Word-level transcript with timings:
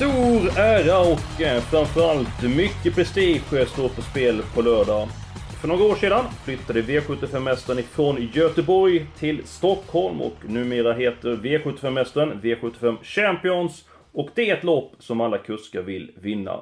Stor 0.00 0.58
ära 0.58 0.98
och 0.98 1.40
eh, 1.40 1.60
framförallt 1.60 2.42
mycket 2.56 2.94
prestige 2.94 3.68
står 3.68 3.88
på 3.88 4.02
spel 4.02 4.42
på 4.54 4.62
lördag. 4.62 5.08
För 5.60 5.68
några 5.68 5.84
år 5.84 5.94
sedan 5.94 6.24
flyttade 6.44 6.82
V75-mästaren 6.82 7.78
ifrån 7.78 8.30
Göteborg 8.32 9.06
till 9.18 9.46
Stockholm 9.46 10.20
och 10.20 10.36
numera 10.42 10.92
heter 10.92 11.36
V75-mästaren 11.36 12.40
V75 12.42 12.96
Champions 13.02 13.88
och 14.12 14.28
det 14.34 14.50
är 14.50 14.56
ett 14.56 14.64
lopp 14.64 14.92
som 14.98 15.20
alla 15.20 15.38
kuskar 15.38 15.82
vill 15.82 16.10
vinna. 16.20 16.60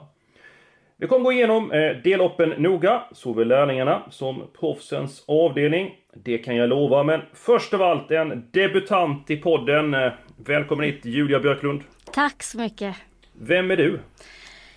Vi 0.97 1.07
kommer 1.07 1.25
gå 1.25 1.33
igenom 1.33 1.73
deloppen 1.73 2.03
delloppen 2.05 2.49
noga, 2.49 3.03
såväl 3.13 3.49
lärlingarna 3.49 4.03
som 4.11 4.43
proffsens 4.61 5.25
avdelning. 5.29 5.95
Det 6.15 6.39
kan 6.39 6.57
jag 6.57 6.69
lova, 6.69 7.03
men 7.03 7.21
först 7.33 7.75
av 7.75 7.83
allt 7.83 8.11
en 8.11 8.49
debutant 8.51 9.31
i 9.31 9.37
podden. 9.37 9.95
Eh, 9.95 10.13
välkommen 10.37 10.87
hit 10.87 11.05
Julia 11.05 11.41
Björklund. 11.41 11.83
Tack 12.13 12.43
så 12.43 12.59
mycket. 12.59 12.97
Vem 13.41 13.71
är 13.71 13.77
du? 13.77 14.01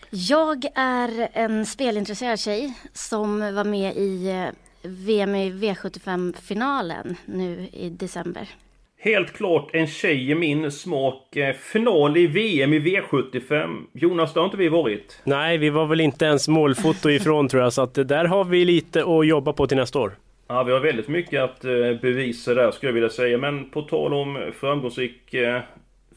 Jag 0.10 0.66
är 0.76 1.30
en 1.34 1.66
spelintresserad 1.66 2.40
tjej 2.40 2.74
som 2.94 3.40
var 3.56 3.64
med 3.64 3.96
i 3.96 4.30
eh, 4.30 4.48
VM 4.82 5.36
i 5.36 5.52
V75-finalen 5.52 7.16
nu 7.26 7.68
i 7.74 7.90
december. 7.90 8.50
Helt 8.98 9.34
klart 9.34 9.70
en 9.74 9.88
tjej 9.88 10.32
i 10.32 10.36
min 10.36 10.72
smak. 10.72 11.36
Eh, 11.36 11.56
final 11.56 12.18
i 12.18 12.28
VM 12.28 12.74
i 12.74 12.80
V75. 12.80 13.84
Jonas, 13.94 14.34
det 14.34 14.40
har 14.40 14.46
inte 14.46 14.58
vi 14.58 14.70
varit. 14.70 15.22
Nej, 15.24 15.58
vi 15.58 15.70
var 15.70 15.86
väl 15.86 16.02
inte 16.02 16.26
ens 16.26 16.48
målfoto 16.48 17.10
ifrån 17.10 17.48
tror 17.48 17.64
jag, 17.64 17.74
så 17.74 17.82
att 17.82 17.94
där 17.94 18.26
har 18.26 18.44
vi 18.44 18.66
lite 18.66 19.04
att 19.04 19.28
jobba 19.28 19.54
på 19.54 19.68
till 19.68 19.78
nästa 19.78 20.00
år. 20.00 20.16
Ja, 20.48 20.64
vi 20.64 20.72
har 20.72 20.80
väldigt 20.80 21.08
mycket 21.08 21.42
att 21.42 21.66
eh, 21.66 21.72
bevisa 22.02 22.54
där 22.54 22.72
skulle 22.72 22.90
jag 22.90 22.94
vilja 22.94 23.10
säga. 23.10 23.38
Men 23.38 23.70
på 23.70 23.82
tal 23.82 24.14
om 24.14 24.52
framgångsrik 24.60 25.34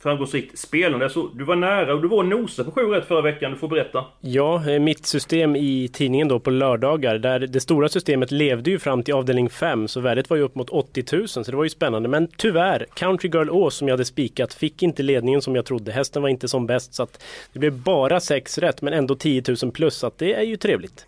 framgångsrikt 0.05 0.58
spelande. 0.58 1.10
Så 1.10 1.30
du 1.34 1.44
var 1.44 1.56
nära 1.56 1.94
och 1.94 2.02
du 2.02 2.08
var 2.08 2.22
nosa 2.22 2.64
på 2.64 2.70
7 2.70 2.80
rätt 2.80 3.08
förra 3.08 3.20
veckan. 3.20 3.50
Du 3.50 3.56
får 3.58 3.69
berätta. 3.69 4.05
Ja, 4.20 4.70
eh, 4.70 4.80
mitt 4.80 5.06
system 5.06 5.56
i 5.56 5.91
tidningen 5.92 6.28
då 6.28 6.41
på 6.41 6.50
lördagar. 6.50 7.19
Där 7.19 7.38
det 7.41 7.60
stora 7.60 7.88
systemet 7.88 8.30
levde 8.30 8.70
ju 8.70 8.78
fram 8.78 9.02
till 9.02 9.14
avdelning 9.14 9.50
5. 9.50 9.88
Så 9.88 10.00
värdet 10.00 10.30
var 10.30 10.36
ju 10.36 10.42
upp 10.42 10.55
mot 10.55 10.70
80 10.70 11.16
000. 11.16 11.28
Så 11.28 11.42
det 11.42 11.56
var 11.56 11.64
ju 11.64 11.70
spännande. 11.70 12.08
Men 12.08 12.28
tyvärr, 12.36 12.86
Country 12.94 13.30
Girl 13.30 13.50
Ås 13.50 13.75
som 13.75 13.88
jag 13.88 13.92
hade 13.92 14.05
spikat 14.05 14.55
fick 14.55 14.82
inte 14.82 15.02
ledningen 15.02 15.42
som 15.42 15.56
jag 15.56 15.64
trodde. 15.64 15.92
Hästen 15.92 16.22
var 16.22 16.28
inte 16.28 16.48
som 16.48 16.66
bäst. 16.66 16.94
Så 16.94 17.02
att 17.02 17.25
det 17.52 17.58
blev 17.58 17.72
bara 17.72 18.20
6 18.20 18.58
rätt 18.58 18.82
men 18.82 18.92
ändå 18.92 19.14
10 19.14 19.42
000 19.62 19.72
plus. 19.72 19.94
Så 19.94 20.06
att 20.06 20.19
det 20.19 20.34
är 20.34 20.42
ju 20.42 20.56
trevligt. 20.56 21.06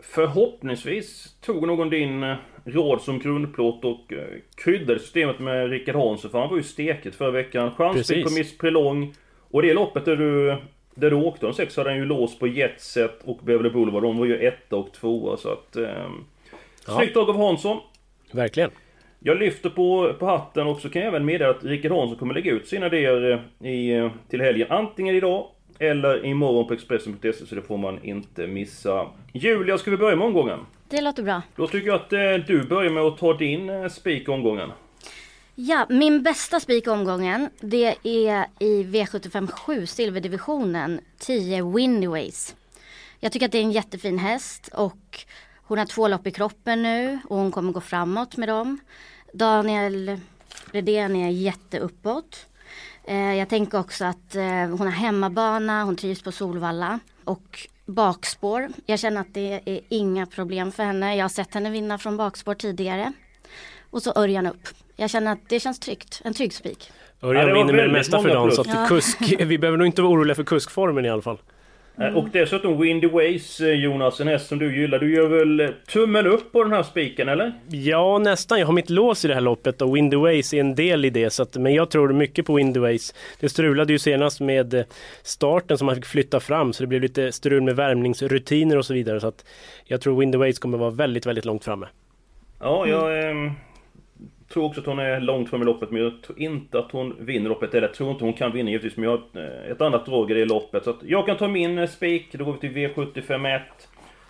Förhoppningsvis 0.00 1.34
tog 1.40 1.66
någon 1.66 1.90
din 1.90 2.22
eh, 2.22 2.36
råd 2.70 3.00
som 3.00 3.18
grundplåt 3.18 3.84
och 3.84 4.12
eh, 4.12 4.24
kryddade 4.54 4.98
systemet 4.98 5.38
med 5.38 5.70
Rickard 5.70 5.94
Hansson 5.94 6.30
för 6.30 6.38
han 6.38 6.50
var 6.50 6.56
ju 6.56 6.62
steket 6.62 7.14
förra 7.14 7.30
veckan. 7.30 7.70
Chansspel 7.70 8.24
på 8.24 8.30
Miss 8.30 8.58
Prelong. 8.58 9.14
Och 9.50 9.62
det 9.62 9.74
loppet 9.74 10.04
där 10.04 10.16
du, 10.16 10.56
där 10.94 11.10
du 11.10 11.16
åkte 11.16 11.46
de 11.46 11.54
sex 11.54 11.76
hade 11.76 11.90
han 11.90 11.98
ju 11.98 12.04
låst 12.04 12.38
på 12.38 12.46
Jetset 12.46 13.20
och 13.24 13.38
Beverly 13.42 13.70
Boulevard. 13.70 14.02
De 14.02 14.18
var 14.18 14.26
ju 14.26 14.36
etta 14.36 14.76
och 14.76 14.92
tvåa 14.92 15.36
så 15.36 15.52
att... 15.52 15.76
Eh, 15.76 15.88
ja. 16.86 16.96
Snyggt 16.96 17.14
drag 17.14 17.30
av 17.30 17.36
Hansson. 17.36 17.80
Verkligen. 18.32 18.70
Jag 19.20 19.38
lyfter 19.38 19.70
på, 19.70 20.14
på 20.18 20.26
hatten 20.26 20.66
och 20.66 20.80
så 20.80 20.88
kan 20.88 21.02
jag 21.02 21.08
även 21.08 21.24
meddela 21.24 21.50
att 21.50 21.64
Rickard 21.64 21.92
Hansson 21.92 22.18
kommer 22.18 22.34
lägga 22.34 22.52
ut 22.52 22.68
sina 22.68 22.86
idéer 22.86 23.44
eh, 23.60 23.70
i, 23.70 24.10
till 24.28 24.40
helgen. 24.40 24.66
Antingen 24.70 25.14
idag 25.14 25.46
eller 25.78 26.26
imorgon 26.26 26.66
på 26.66 26.74
Expressen.se 26.74 27.46
så 27.46 27.54
det 27.54 27.62
får 27.62 27.78
man 27.78 28.04
inte 28.04 28.46
missa. 28.46 29.06
Julia, 29.32 29.78
ska 29.78 29.90
vi 29.90 29.96
börja 29.96 30.16
med 30.16 30.26
omgången? 30.26 30.58
Det 30.88 31.00
låter 31.00 31.22
bra. 31.22 31.42
Då 31.56 31.66
tycker 31.66 31.86
jag 31.86 31.96
att 31.96 32.12
eh, 32.12 32.46
du 32.46 32.64
börjar 32.64 32.90
med 32.90 33.02
att 33.02 33.18
ta 33.18 33.34
din 33.34 33.70
eh, 33.70 33.88
spik 33.88 34.28
omgången. 34.28 34.70
Ja, 35.54 35.86
min 35.88 36.22
bästa 36.22 36.60
spik 36.60 36.88
omgången 36.88 37.50
det 37.60 37.94
är 38.02 38.46
i 38.58 38.84
V75 38.84 39.46
7 39.46 39.86
silverdivisionen 39.86 41.00
10 41.18 41.64
Windyways. 41.64 42.56
Jag 43.20 43.32
tycker 43.32 43.46
att 43.46 43.52
det 43.52 43.58
är 43.58 43.62
en 43.62 43.72
jättefin 43.72 44.18
häst 44.18 44.70
och 44.74 45.24
hon 45.62 45.78
har 45.78 45.86
två 45.86 46.08
lopp 46.08 46.26
i 46.26 46.30
kroppen 46.30 46.82
nu 46.82 47.18
och 47.28 47.36
hon 47.36 47.52
kommer 47.52 47.72
gå 47.72 47.80
framåt 47.80 48.36
med 48.36 48.48
dem. 48.48 48.78
Daniel 49.32 50.20
Redén 50.72 51.16
är 51.16 51.30
jätteuppåt. 51.30 52.46
Eh, 53.08 53.34
jag 53.34 53.48
tänker 53.48 53.78
också 53.78 54.04
att 54.04 54.34
eh, 54.34 54.42
hon 54.44 54.80
har 54.80 54.90
hemmabana, 54.90 55.84
hon 55.84 55.96
trivs 55.96 56.22
på 56.22 56.32
Solvalla 56.32 57.00
och 57.24 57.68
bakspår. 57.86 58.68
Jag 58.86 58.98
känner 58.98 59.20
att 59.20 59.34
det 59.34 59.60
är 59.64 59.80
inga 59.88 60.26
problem 60.26 60.72
för 60.72 60.82
henne. 60.82 61.16
Jag 61.16 61.24
har 61.24 61.28
sett 61.28 61.54
henne 61.54 61.70
vinna 61.70 61.98
från 61.98 62.16
bakspår 62.16 62.54
tidigare. 62.54 63.12
Och 63.90 64.02
så 64.02 64.12
Örjan 64.16 64.46
upp. 64.46 64.68
Jag 64.96 65.10
känner 65.10 65.32
att 65.32 65.48
det 65.48 65.60
känns 65.60 65.78
tryggt, 65.78 66.20
en 66.24 66.34
trygg 66.34 66.52
spik. 66.52 66.90
Örjan 67.22 67.48
ja, 67.48 67.54
vinner 67.54 67.72
med 67.72 67.84
det 67.84 67.92
mesta 67.92 68.22
för 68.22 68.28
dagen 68.28 68.52
så 68.52 68.60
att 68.60 68.66
ja. 68.66 68.86
kusk, 68.88 69.18
vi 69.38 69.58
behöver 69.58 69.78
nog 69.78 69.86
inte 69.86 70.02
vara 70.02 70.12
oroliga 70.12 70.34
för 70.34 70.44
kuskformen 70.44 71.04
i 71.04 71.10
alla 71.10 71.22
fall. 71.22 71.38
Mm. 72.00 72.16
Och 72.16 72.28
dessutom 72.32 72.80
Windy 72.80 73.08
Ways 73.08 73.60
eh, 73.60 73.72
Jonas, 73.72 74.20
en 74.20 74.28
häst 74.28 74.48
som 74.48 74.58
du 74.58 74.80
gillar. 74.80 74.98
Du 74.98 75.14
gör 75.14 75.28
väl 75.28 75.60
eh, 75.60 75.68
tummen 75.92 76.26
upp 76.26 76.52
på 76.52 76.62
den 76.62 76.72
här 76.72 76.82
spiken 76.82 77.28
eller? 77.28 77.52
Ja 77.68 78.18
nästan, 78.18 78.60
jag 78.60 78.66
har 78.66 78.72
mitt 78.72 78.90
lås 78.90 79.24
i 79.24 79.28
det 79.28 79.34
här 79.34 79.40
loppet 79.40 79.82
och 79.82 79.96
Windy 79.96 80.16
Ways 80.16 80.54
är 80.54 80.60
en 80.60 80.74
del 80.74 81.04
i 81.04 81.10
det. 81.10 81.30
Så 81.30 81.42
att, 81.42 81.56
men 81.56 81.74
jag 81.74 81.90
tror 81.90 82.12
mycket 82.12 82.46
på 82.46 82.54
Windy 82.54 82.80
Ways. 82.80 83.14
Det 83.40 83.48
strulade 83.48 83.92
ju 83.92 83.98
senast 83.98 84.40
med 84.40 84.84
starten 85.22 85.78
som 85.78 85.86
man 85.86 85.94
fick 85.94 86.06
flytta 86.06 86.40
fram 86.40 86.72
så 86.72 86.82
det 86.82 86.86
blev 86.86 87.02
lite 87.02 87.32
strul 87.32 87.62
med 87.62 87.76
värmningsrutiner 87.76 88.78
och 88.78 88.86
så 88.86 88.94
vidare. 88.94 89.20
Så 89.20 89.26
att 89.26 89.44
jag 89.84 90.00
tror 90.00 90.20
Windy 90.20 90.38
Ways 90.38 90.58
kommer 90.58 90.78
vara 90.78 90.90
väldigt, 90.90 91.26
väldigt 91.26 91.44
långt 91.44 91.64
framme. 91.64 91.86
Ja, 92.60 92.86
jag... 92.86 93.30
Mm 93.30 93.50
tror 94.48 94.64
också 94.64 94.80
att 94.80 94.86
hon 94.86 94.98
är 94.98 95.20
långt 95.20 95.50
fram 95.50 95.62
i 95.62 95.64
loppet, 95.64 95.90
men 95.90 96.02
jag 96.02 96.22
tror 96.22 96.38
inte 96.38 96.78
att 96.78 96.92
hon 96.92 97.16
vinner 97.18 97.48
loppet. 97.48 97.74
Eller 97.74 97.88
jag 97.88 97.94
tror 97.94 98.10
inte 98.10 98.24
hon 98.24 98.32
kan 98.32 98.52
vinna 98.52 98.70
givetvis, 98.70 98.96
men 98.96 99.04
jag 99.04 99.10
har 99.10 99.42
eh, 99.42 99.70
ett 99.70 99.80
annat 99.80 100.06
drag 100.06 100.30
i 100.30 100.34
det 100.34 100.44
loppet. 100.44 100.84
Så 100.84 100.90
att 100.90 101.02
jag 101.02 101.26
kan 101.26 101.36
ta 101.36 101.48
min 101.48 101.78
eh, 101.78 101.88
spik, 101.88 102.32
då 102.32 102.44
går 102.44 102.52
vi 102.52 102.58
till 102.58 102.70
V751. 102.70 103.60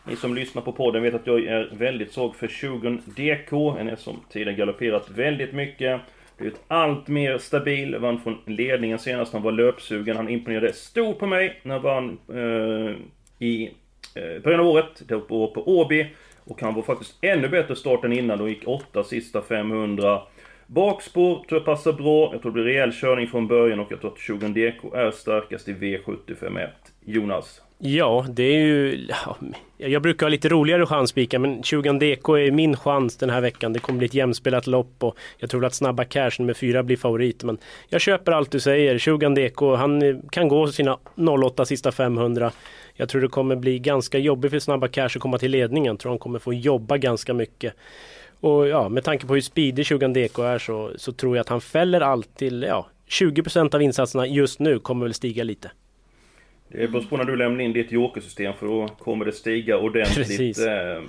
Ni 0.04 0.16
som 0.16 0.34
lyssnar 0.34 0.62
på 0.62 0.72
podden 0.72 1.02
vet 1.02 1.14
att 1.14 1.26
jag 1.26 1.44
är 1.44 1.68
väldigt 1.72 2.12
svag 2.12 2.36
för 2.36 2.48
20 2.48 2.98
DK. 3.04 3.52
En 3.78 3.96
som 3.96 4.20
tiden 4.32 4.56
galopperat 4.56 5.10
väldigt 5.10 5.52
mycket. 5.52 6.00
Blivit 6.36 6.60
allt 6.68 7.08
mer 7.08 7.38
stabil, 7.38 7.96
vann 7.96 8.20
från 8.20 8.38
ledningen 8.46 8.98
senast 8.98 9.32
han 9.32 9.42
var 9.42 9.52
löpsugen. 9.52 10.16
Han 10.16 10.28
imponerade 10.28 10.72
stort 10.72 11.18
på 11.18 11.26
mig 11.26 11.60
när 11.62 11.74
han 11.74 11.82
vann 11.82 12.18
eh, 12.28 12.96
i 13.38 13.70
eh, 14.14 14.42
början 14.42 14.60
av 14.60 14.66
året, 14.66 15.02
då 15.08 15.20
på, 15.20 15.46
på 15.46 15.78
Åby. 15.78 16.06
Och 16.48 16.62
han 16.62 16.74
var 16.74 16.82
faktiskt 16.82 17.14
ännu 17.20 17.48
bättre 17.48 17.76
start 17.76 18.04
än 18.04 18.12
innan. 18.12 18.38
De 18.38 18.48
gick 18.48 18.68
åtta 18.68 19.04
sista 19.04 19.42
500. 19.42 20.22
Bakspår 20.66 21.44
tror 21.48 21.60
jag 21.60 21.64
passar 21.64 21.92
bra. 21.92 22.32
Jag 22.32 22.42
tror 22.42 22.50
det 22.50 22.54
blir 22.54 22.64
rejäl 22.64 22.92
körning 22.92 23.26
från 23.26 23.48
början 23.48 23.80
och 23.80 23.92
jag 23.92 24.00
tror 24.00 24.12
att 24.12 24.18
20 24.18 24.48
DK 24.48 24.94
är 24.94 25.10
starkast 25.10 25.68
i 25.68 25.72
V751. 25.74 26.68
Jonas? 27.04 27.62
Ja, 27.80 28.26
det 28.28 28.42
är 28.42 28.58
ju... 28.58 29.08
Jag 29.76 30.02
brukar 30.02 30.26
ha 30.26 30.30
lite 30.30 30.48
roligare 30.48 30.86
chanspikar 30.86 31.38
men 31.38 31.62
20 31.62 31.92
DK 31.92 32.28
är 32.28 32.50
min 32.50 32.76
chans 32.76 33.16
den 33.16 33.30
här 33.30 33.40
veckan. 33.40 33.72
Det 33.72 33.78
kommer 33.78 33.98
bli 33.98 34.06
ett 34.06 34.14
jämspelat 34.14 34.66
lopp 34.66 34.94
och 34.98 35.16
jag 35.38 35.50
tror 35.50 35.64
att 35.64 35.74
snabba 35.74 36.04
cash 36.04 36.30
nummer 36.38 36.54
fyra, 36.54 36.82
blir 36.82 36.96
favorit. 36.96 37.44
Men 37.44 37.58
jag 37.88 38.00
köper 38.00 38.32
allt 38.32 38.50
du 38.50 38.60
säger. 38.60 38.98
20 38.98 39.28
DK, 39.28 39.60
han 39.76 40.02
eh, 40.02 40.16
kan 40.30 40.48
gå 40.48 40.72
sina 40.72 40.98
08 41.44 41.64
sista 41.64 41.92
500. 41.92 42.52
Jag 42.94 43.08
tror 43.08 43.22
det 43.22 43.28
kommer 43.28 43.56
bli 43.56 43.78
ganska 43.78 44.18
jobbigt 44.18 44.50
för 44.50 44.58
Snabba 44.58 44.88
Cash 44.88 45.04
att 45.04 45.20
komma 45.20 45.38
till 45.38 45.50
ledningen. 45.50 45.92
Jag 45.92 45.98
tror 45.98 46.12
han 46.12 46.18
kommer 46.18 46.38
få 46.38 46.54
jobba 46.54 46.96
ganska 46.96 47.34
mycket. 47.34 47.74
Och 48.40 48.68
ja, 48.68 48.88
med 48.88 49.04
tanke 49.04 49.26
på 49.26 49.34
hur 49.34 49.40
speedig 49.40 49.86
20 49.86 50.08
DK 50.08 50.38
är 50.38 50.58
så, 50.58 50.90
så 50.96 51.12
tror 51.12 51.36
jag 51.36 51.40
att 51.40 51.48
han 51.48 51.60
fäller 51.60 52.00
allt 52.00 52.36
till 52.36 52.62
ja, 52.62 52.86
20% 53.08 53.74
av 53.74 53.82
insatserna 53.82 54.26
just 54.26 54.58
nu 54.58 54.78
kommer 54.78 55.06
väl 55.06 55.14
stiga 55.14 55.44
lite. 55.44 55.70
Det 56.68 56.88
beror 56.88 57.02
på 57.02 57.16
när 57.16 57.24
du 57.24 57.36
lämnar 57.36 57.64
in 57.64 57.72
ditt 57.72 57.92
jokersystem 57.92 58.52
för 58.58 58.66
då 58.66 58.88
kommer 58.88 59.24
det 59.24 59.32
stiga 59.32 59.78
ordentligt. 59.78 60.26
Precis. 60.28 60.58
Eh, 60.58 61.02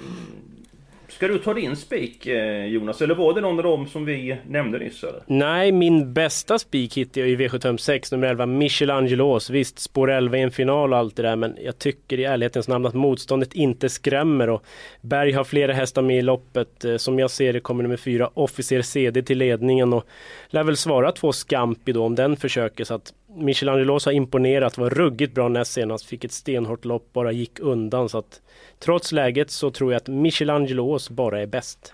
Ska 1.08 1.28
du 1.28 1.38
ta 1.40 1.54
din 1.54 1.76
spik 1.76 2.28
eh, 2.28 2.66
Jonas, 2.66 3.02
eller 3.02 3.16
var 3.16 3.34
det 3.34 3.42
någon 3.42 3.58
av 3.58 3.64
dem 3.64 3.88
som 3.88 4.06
vi 4.06 4.38
nämnde 4.48 4.80
nyss? 4.80 5.04
Eller? 5.04 5.24
Nej, 5.26 5.72
min 5.72 6.14
bästa 6.14 6.60
spik 6.60 6.98
hittade 6.98 7.20
jag 7.20 7.30
i 7.30 7.48
V756, 7.48 8.14
nummer 8.14 8.28
11, 8.28 8.46
Michelangelos. 8.46 9.50
Visst, 9.50 9.80
spår 9.80 10.12
11 10.12 10.38
i 10.38 10.42
en 10.42 10.52
final 10.52 10.94
och 10.94 11.00
allt 11.00 11.16
det 11.16 11.24
där, 11.24 11.36
men 11.36 11.58
jag 11.62 11.80
tycker 11.80 12.20
i 12.20 12.24
ärlighetens 12.24 12.68
namn 12.68 12.86
att 12.86 12.94
motståndet 12.94 13.54
inte 13.54 13.90
skrämmer. 13.90 14.50
Och 14.50 14.64
Berg 15.02 15.32
har 15.32 15.44
flera 15.44 15.74
hästar 15.74 16.02
med 16.02 16.18
i 16.18 16.22
loppet. 16.22 16.86
Eh, 16.86 16.98
som 16.98 17.20
jag 17.20 17.32
ser 17.32 17.54
det 17.54 17.60
kommer 17.60 17.84
nummer 17.84 17.98
4, 17.98 18.30
Officer 18.34 18.82
CD 18.82 19.22
till 19.24 19.38
ledningen 19.38 19.94
och 19.94 20.06
lär 20.50 20.64
väl 20.64 20.78
svara 20.78 21.12
två 21.12 21.32
Scampi 21.32 21.92
då 21.92 22.04
om 22.04 22.16
den 22.16 22.38
försöker. 22.38 22.84
Så 22.84 22.94
att 22.94 23.14
Michelangelos 23.36 24.06
har 24.06 24.12
imponerat, 24.12 24.78
var 24.78 24.90
ruggigt 24.90 25.34
bra 25.34 25.48
näst 25.48 25.72
senast, 25.72 26.06
fick 26.06 26.24
ett 26.24 26.32
stenhårt 26.32 26.86
lopp, 26.86 27.14
bara 27.14 27.32
gick 27.32 27.60
undan. 27.60 28.10
Så 28.10 28.18
att 28.18 28.42
trots 28.80 29.12
läget 29.12 29.52
så 29.52 29.72
tror 29.72 29.92
jag 29.92 29.98
att 29.98 30.08
Michelangelos 30.08 31.10
bara 31.10 31.42
är 31.42 31.48
bäst. 31.48 31.94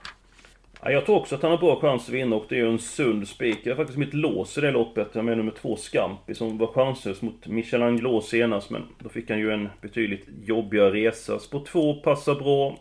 Ja, 0.82 0.92
jag 0.92 1.06
tror 1.06 1.16
också 1.16 1.36
att 1.36 1.42
han 1.42 1.52
har 1.52 1.58
bra 1.58 1.80
chans 1.80 2.08
att 2.08 2.14
vinna 2.14 2.36
och 2.36 2.46
det 2.50 2.56
är 2.56 2.60
ju 2.60 2.70
en 2.70 2.80
sund 2.80 3.28
spik. 3.28 3.60
Jag 3.64 3.72
har 3.72 3.78
faktiskt 3.78 4.00
mitt 4.00 4.14
lås 4.14 4.58
i 4.58 4.62
det 4.62 4.72
loppet. 4.72 5.08
Jag 5.14 5.26
med 5.26 5.38
nummer 5.38 5.54
två 5.62 5.76
Scampi 5.76 6.36
som 6.36 6.58
var 6.58 6.68
chanslös 6.68 7.22
mot 7.22 7.48
Michelangelo 7.48 8.22
senast. 8.22 8.70
Men 8.70 8.84
då 9.00 9.10
fick 9.10 9.30
han 9.30 9.40
ju 9.40 9.52
en 9.52 9.70
betydligt 9.81 10.26
jobbigare 10.44 10.94
resa. 10.94 11.40
Spår 11.40 11.66
två 11.68 11.94
passar 11.94 12.36
bra. 12.36 12.78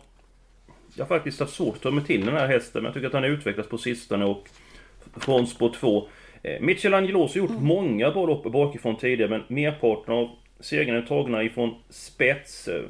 Jag 0.95 1.05
har 1.05 1.17
faktiskt 1.17 1.39
haft 1.39 1.53
svårt 1.53 1.75
att 1.75 1.81
ta 1.81 1.91
mig 1.91 2.03
till 2.03 2.25
den 2.25 2.35
här 2.35 2.47
hästen. 2.47 2.81
Men 2.81 2.85
jag 2.85 2.93
tycker 2.93 3.07
att 3.07 3.13
han 3.13 3.23
har 3.23 3.29
utvecklats 3.29 3.69
på 3.69 3.77
sistone 3.77 4.25
och 4.25 4.49
från 5.19 5.47
spår 5.47 5.69
två. 5.79 6.07
Eh, 6.45 6.61
Michelangelos 6.61 7.33
har 7.33 7.39
gjort 7.39 7.49
mm. 7.49 7.65
många 7.65 8.11
bra 8.11 8.25
lopp 8.25 8.43
bakifrån 8.43 8.97
tidigare 8.97 9.29
men 9.29 9.43
merparten 9.47 10.13
av 10.13 10.29
segrarna 10.59 10.99
är 10.99 11.05
tagna 11.05 11.43
ifrån 11.43 11.75
spets. 11.89 12.67
Eh, 12.67 12.81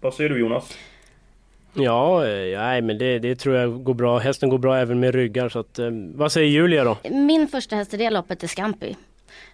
vad 0.00 0.14
säger 0.14 0.30
du 0.30 0.40
Jonas? 0.40 0.78
Ja, 1.74 2.26
eh, 2.26 2.58
nej, 2.58 2.82
men 2.82 2.98
det, 2.98 3.18
det, 3.18 3.36
tror 3.36 3.56
jag 3.56 3.84
går 3.84 3.94
bra. 3.94 4.18
Hästen 4.18 4.48
går 4.48 4.58
bra 4.58 4.76
även 4.76 5.00
med 5.00 5.14
ryggar. 5.14 5.48
Så 5.48 5.58
att, 5.58 5.78
vad 6.14 6.32
säger 6.32 6.48
Julia 6.48 6.84
då? 6.84 6.96
Min 7.10 7.48
första 7.48 7.76
häst 7.76 7.94
i 7.94 7.96
det 7.96 8.10
loppet 8.10 8.42
är 8.42 8.46
Scampi. 8.46 8.96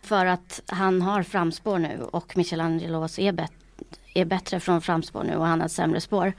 För 0.02 0.26
att 0.26 0.62
han 0.67 1.02
har 1.02 1.23
framspår 1.23 1.79
nu 1.79 1.99
och 2.11 2.37
Michelangelos 2.37 3.19
är, 3.19 3.32
bet 3.32 3.52
är 4.14 4.25
bättre 4.25 4.61
från 4.61 4.81
framspår 4.81 5.25
nu 5.25 5.37
och 5.37 5.47
han 5.47 5.61
har 5.61 5.69
sämre 5.69 6.00
spår. 6.00 6.32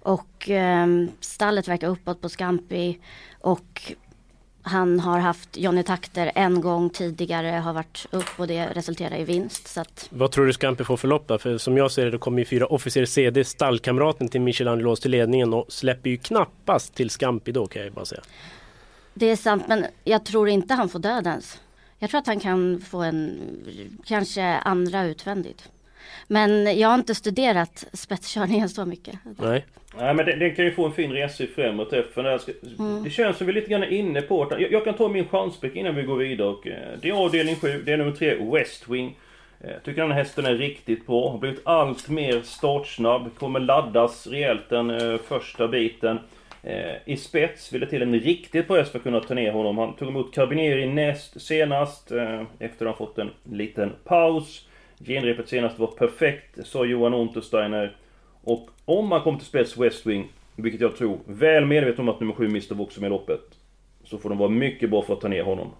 Och 0.00 0.50
eh, 0.50 0.86
stallet 1.20 1.68
verkar 1.68 1.88
uppåt 1.88 2.20
på 2.20 2.28
Scampi 2.28 2.98
och 3.40 3.92
han 4.62 5.00
har 5.00 5.18
haft 5.18 5.56
Johnny 5.56 5.82
Takter 5.82 6.32
en 6.34 6.60
gång 6.60 6.90
tidigare, 6.90 7.46
har 7.46 7.72
varit 7.72 8.06
upp 8.10 8.30
och 8.36 8.46
det 8.46 8.66
resulterar 8.66 9.16
i 9.16 9.24
vinst. 9.24 9.68
Så 9.68 9.80
att... 9.80 10.08
Vad 10.10 10.30
tror 10.30 10.46
du 10.46 10.52
Scampi 10.52 10.84
får 10.84 10.96
för 10.96 11.08
lopp 11.08 11.28
då? 11.28 11.38
För 11.38 11.58
som 11.58 11.76
jag 11.76 11.90
ser 11.90 12.04
det, 12.04 12.10
det 12.10 12.18
kommer 12.18 12.38
ju 12.38 12.44
fyra 12.44 12.66
officer 12.66 13.04
CD, 13.04 13.44
stallkamraten 13.44 14.28
till 14.28 14.40
Michelangelo 14.40 14.96
till 14.96 15.10
ledningen 15.10 15.52
och 15.52 15.72
släpper 15.72 16.10
ju 16.10 16.16
knappast 16.16 16.94
till 16.94 17.10
Scampi 17.10 17.52
då 17.52 17.66
kan 17.66 17.82
jag 17.82 17.92
bara 17.92 18.04
säga. 18.04 18.22
Det 19.14 19.26
är 19.26 19.36
sant, 19.36 19.64
men 19.68 19.86
jag 20.04 20.24
tror 20.24 20.48
inte 20.48 20.74
han 20.74 20.88
får 20.88 20.98
dödens. 20.98 21.60
Jag 21.98 22.10
tror 22.10 22.20
att 22.20 22.26
han 22.26 22.40
kan 22.40 22.80
få 22.80 23.02
en, 23.02 23.40
kanske 24.04 24.42
andra 24.42 25.04
utvändigt. 25.04 25.68
Men 26.28 26.78
jag 26.78 26.88
har 26.88 26.94
inte 26.94 27.14
studerat 27.14 27.84
spetskörningen 27.92 28.68
så 28.68 28.84
mycket. 28.84 29.18
Nej. 29.38 29.64
Nej 29.98 30.14
men 30.14 30.26
den 30.26 30.54
kan 30.54 30.64
ju 30.64 30.72
få 30.72 30.86
en 30.86 30.92
fin 30.92 31.12
resa 31.12 31.44
i 31.44 31.46
främre 31.46 31.86
träffen. 31.86 32.26
Mm. 32.26 33.02
Det 33.04 33.10
känns 33.10 33.36
som 33.36 33.46
vi 33.46 33.52
är 33.52 33.54
lite 33.54 33.70
grann 33.70 33.84
inne 33.84 34.22
på 34.22 34.44
det. 34.44 34.60
Jag, 34.60 34.72
jag 34.72 34.84
kan 34.84 34.94
ta 34.94 35.08
min 35.08 35.28
chansbrick 35.28 35.76
innan 35.76 35.94
vi 35.94 36.02
går 36.02 36.16
vidare. 36.16 36.48
Och, 36.48 36.66
eh, 36.66 36.98
det 37.02 37.08
är 37.08 37.12
avdelning 37.12 37.56
7, 37.56 37.82
det 37.86 37.92
är 37.92 37.96
nummer 37.96 38.12
3, 38.12 38.34
West 38.34 38.88
Wing. 38.88 39.16
Jag 39.58 39.70
eh, 39.70 39.76
tycker 39.84 40.02
den 40.02 40.10
här 40.10 40.18
hästen 40.18 40.46
är 40.46 40.54
riktigt 40.54 41.06
bra. 41.06 41.30
Har 41.30 41.38
blivit 41.38 41.60
allt 41.64 42.08
mer 42.08 42.40
startsnabb. 42.42 43.30
Kommer 43.38 43.60
laddas 43.60 44.26
rejält 44.26 44.68
den 44.68 44.90
eh, 44.90 45.18
första 45.18 45.68
biten. 45.68 46.18
Eh, 46.62 46.94
I 47.04 47.16
spets 47.16 47.72
vill 47.72 47.80
det 47.80 47.86
till 47.86 48.02
en 48.02 48.20
riktigt 48.20 48.68
bra 48.68 48.76
häst 48.76 48.90
för 48.90 48.98
att 48.98 49.02
kunna 49.02 49.20
ta 49.20 49.34
ner 49.34 49.52
honom. 49.52 49.78
Han 49.78 49.94
tog 49.94 50.08
emot 50.08 50.34
Carabinieri 50.34 50.86
näst 50.86 51.40
senast. 51.40 52.10
Eh, 52.12 52.42
efter 52.58 52.86
att 52.86 52.98
ha 52.98 53.06
fått 53.06 53.18
en 53.18 53.30
liten 53.44 53.92
paus. 54.04 54.66
Genrepet 55.06 55.48
senast 55.48 55.78
var 55.78 55.86
perfekt, 55.86 56.66
sa 56.66 56.84
Johan 56.84 57.14
Untersteiner. 57.14 57.96
Och 58.44 58.70
om 58.84 59.08
man 59.08 59.22
kommer 59.22 59.38
till 59.38 59.46
spets 59.46 59.76
West 59.76 60.06
Wing, 60.06 60.28
vilket 60.56 60.80
jag 60.80 60.96
tror, 60.96 61.18
väl 61.26 61.66
medveten 61.66 62.00
om 62.00 62.08
att 62.08 62.20
nummer 62.20 62.34
7 62.34 62.46
Mr 62.46 62.80
också 62.80 63.00
med 63.00 63.10
loppet. 63.10 63.40
Så 64.04 64.18
får 64.18 64.28
de 64.28 64.38
vara 64.38 64.48
mycket 64.48 64.90
bra 64.90 65.02
för 65.02 65.14
att 65.14 65.20
ta 65.20 65.28
ner 65.28 65.42
honom. 65.42 65.70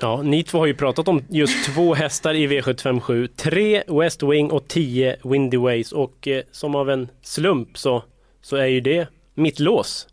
Ja, 0.00 0.22
ni 0.22 0.42
två 0.42 0.58
har 0.58 0.66
ju 0.66 0.74
pratat 0.74 1.08
om 1.08 1.22
just 1.28 1.74
två 1.74 1.94
hästar 1.94 2.34
i 2.34 2.46
V757. 2.46 3.26
Tre 3.26 3.82
West 3.86 4.22
Wing 4.22 4.50
och 4.50 4.68
tio 4.68 5.16
Windy 5.24 5.56
Ways. 5.56 5.92
Och 5.92 6.28
eh, 6.28 6.42
som 6.50 6.74
av 6.74 6.90
en 6.90 7.08
slump 7.22 7.78
så, 7.78 8.02
så 8.40 8.56
är 8.56 8.66
ju 8.66 8.80
det 8.80 9.08
mitt 9.34 9.60
lås. 9.60 10.08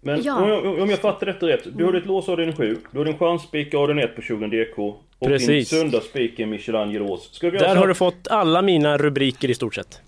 Men 0.00 0.22
ja. 0.22 0.42
om, 0.42 0.48
jag, 0.48 0.82
om 0.82 0.90
jag 0.90 0.98
fattar 0.98 1.26
detta 1.26 1.46
rätt. 1.46 1.76
Du 1.76 1.84
har 1.84 1.92
ditt 1.92 2.06
lås 2.06 2.28
avdelning 2.28 2.56
7. 2.56 2.78
Du 2.90 2.98
har 2.98 3.04
din 3.04 3.18
chanspik 3.18 3.74
avdelning 3.74 4.04
1 4.04 4.16
på 4.16 4.22
20 4.22 4.46
DK. 4.46 4.94
Och 5.18 5.26
Precis. 5.26 5.70
din 5.70 5.78
söndagsspik 5.78 6.38
är 6.38 6.46
Michelangelos. 6.46 7.40
Där 7.40 7.76
har 7.76 7.86
du 7.86 7.94
fått 7.94 8.28
alla 8.28 8.62
mina 8.62 8.98
rubriker 8.98 9.50
i 9.50 9.54
stort 9.54 9.74
sett. 9.74 10.00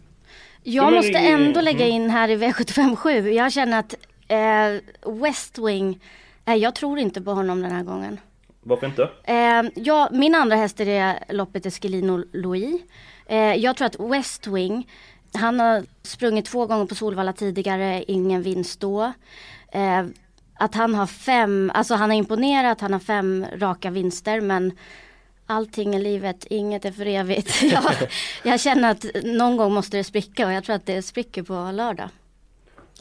Jag 0.63 0.93
måste 0.93 1.19
ändå 1.19 1.61
lägga 1.61 1.85
mm. 1.85 1.97
in 1.97 2.11
här 2.11 2.29
i 2.29 2.37
V757. 2.37 3.29
Jag 3.29 3.53
känner 3.53 3.79
att 3.79 3.95
eh, 4.29 5.13
West 5.13 5.59
Wing, 5.59 6.01
eh, 6.47 6.55
jag 6.55 6.75
tror 6.75 6.99
inte 6.99 7.21
på 7.21 7.31
honom 7.31 7.63
den 7.63 7.73
här 7.73 7.83
gången. 7.83 8.21
Varför 8.63 8.87
inte? 8.87 9.09
Eh, 9.25 9.63
ja, 9.75 10.09
min 10.13 10.35
andra 10.35 10.57
häst 10.57 10.81
i 10.81 10.85
det 10.85 11.25
loppet 11.29 11.67
är 11.67 11.71
Schelino 11.71 12.25
Louis. 12.33 12.81
Eh, 13.27 13.55
jag 13.55 13.77
tror 13.77 13.87
att 13.87 14.01
West 14.01 14.47
Wing, 14.47 14.89
han 15.35 15.61
har 15.61 15.85
sprungit 16.03 16.45
två 16.45 16.67
gånger 16.67 16.87
på 16.87 16.95
Solvalla 16.95 17.33
tidigare, 17.33 18.05
ingen 18.07 18.43
vinst 18.43 18.81
då. 18.81 19.13
Att 20.61 20.75
han 20.75 20.95
har 20.95 21.07
fem, 21.07 21.71
alltså 21.75 21.95
han 21.95 22.11
har 22.11 22.17
imponerat, 22.17 22.81
han 22.81 22.93
har 22.93 23.01
fem 23.01 23.47
raka 23.55 23.91
vinster 23.91 24.41
men 24.41 24.73
allting 25.47 25.95
i 25.95 25.99
livet, 25.99 26.47
inget 26.51 26.85
är 26.85 26.91
för 26.91 27.07
evigt. 27.07 27.63
jag, 27.73 27.83
jag 28.45 28.61
känner 28.61 28.91
att 28.91 29.05
någon 29.25 29.57
gång 29.57 29.73
måste 29.73 29.97
det 29.97 30.05
spricka 30.05 30.47
och 30.47 30.53
jag 30.53 30.65
tror 30.65 30.77
att 30.77 30.87
det 30.87 31.03
spricker 31.03 31.43
på 31.43 31.71
lördag. 31.73 32.09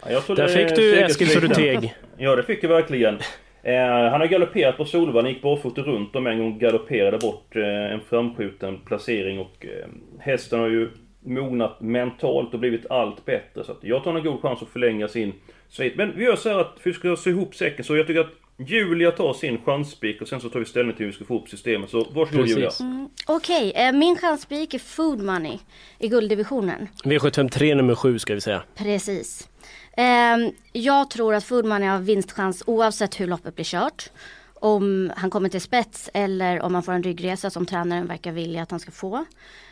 Ja, 0.10 0.36
Där 0.36 0.48
fick 0.48 0.76
du 0.76 1.00
Eskil 1.00 1.30
Sorteg. 1.30 1.96
Ja 2.18 2.36
det 2.36 2.44
fick 2.44 2.64
jag 2.64 2.70
verkligen. 2.70 3.20
Eh, 3.64 4.12
han 4.12 4.22
har 4.22 4.28
galopperat 4.28 4.78
på 4.78 4.86
Solvalla, 4.86 5.30
gick 5.30 5.42
barfota 5.42 5.82
runt 5.82 6.16
om 6.16 6.28
en 6.28 6.40
gång 6.40 6.60
galopperade 6.60 7.18
bort 7.18 7.56
eh, 7.56 7.94
en 7.94 8.02
framskjuten 8.02 8.80
placering 8.86 9.40
och 9.40 9.66
eh, 9.66 9.90
hästen 10.20 10.60
har 10.60 10.68
ju 10.68 10.90
mognat 11.20 11.82
mentalt 11.82 12.54
och 12.54 12.60
blivit 12.60 12.92
allt 12.92 13.26
bättre. 13.26 13.64
Så 13.64 13.76
jag 13.82 14.04
tar 14.04 14.16
en 14.16 14.24
god 14.24 14.42
chans 14.42 14.62
att 14.62 14.70
förlänga 14.70 15.08
sin 15.08 15.34
svit. 15.70 15.96
Men 15.96 16.18
vi 16.18 16.24
gör 16.24 16.36
så 16.36 16.50
här 16.50 16.60
att 16.60 16.78
vi 16.84 16.94
ska 16.94 17.16
se 17.16 17.30
ihop 17.30 17.56
säcken 17.56 17.86
så 17.86 17.96
jag 17.96 18.08
tycker 18.08 18.20
att 18.20 18.34
Julia 18.68 19.12
tar 19.12 19.34
sin 19.34 19.62
chansspik 19.62 20.22
och 20.22 20.28
sen 20.28 20.42
så 20.42 20.50
tar 20.50 20.60
vi 20.60 20.66
ställning 20.66 20.96
till 20.96 21.06
hur 21.06 21.12
vi 21.12 21.16
ska 21.16 21.26
få 21.26 21.40
upp 21.40 21.50
systemet. 21.50 21.90
Så 21.90 21.98
varsågod 21.98 22.30
Precis. 22.30 22.56
Julia. 22.56 22.72
Mm, 22.80 23.10
Okej, 23.28 23.70
okay. 23.70 23.88
eh, 23.88 23.94
min 23.94 24.18
chansspik 24.18 24.74
är 24.74 24.80
Food 24.80 25.24
Money 25.24 25.58
i 26.00 26.08
gulddivisionen. 26.08 26.88
V753 27.04 27.76
nummer 27.76 27.96
7 27.96 28.20
ska 28.20 28.34
vi 28.34 28.42
säga. 28.42 28.64
Precis. 28.76 29.50
Eh, 29.98 30.38
jag 30.74 31.10
tror 31.10 31.36
att 31.36 31.44
Food 31.44 31.66
Money 31.66 31.88
har 31.88 32.00
vinstchans 32.00 32.64
oavsett 32.66 33.20
hur 33.20 33.28
loppet 33.28 33.56
blir 33.56 33.66
kört. 33.66 34.10
Om 34.54 35.12
han 35.16 35.30
kommer 35.30 35.50
till 35.50 35.62
spets 35.62 36.10
eller 36.14 36.62
om 36.62 36.74
han 36.74 36.84
får 36.84 36.92
en 36.92 37.04
ryggresa 37.04 37.50
som 37.50 37.66
tränaren 37.66 38.08
verkar 38.08 38.32
vilja 38.32 38.64
att 38.64 38.72
han 38.72 38.80
ska 38.80 38.92
få. 38.92 39.26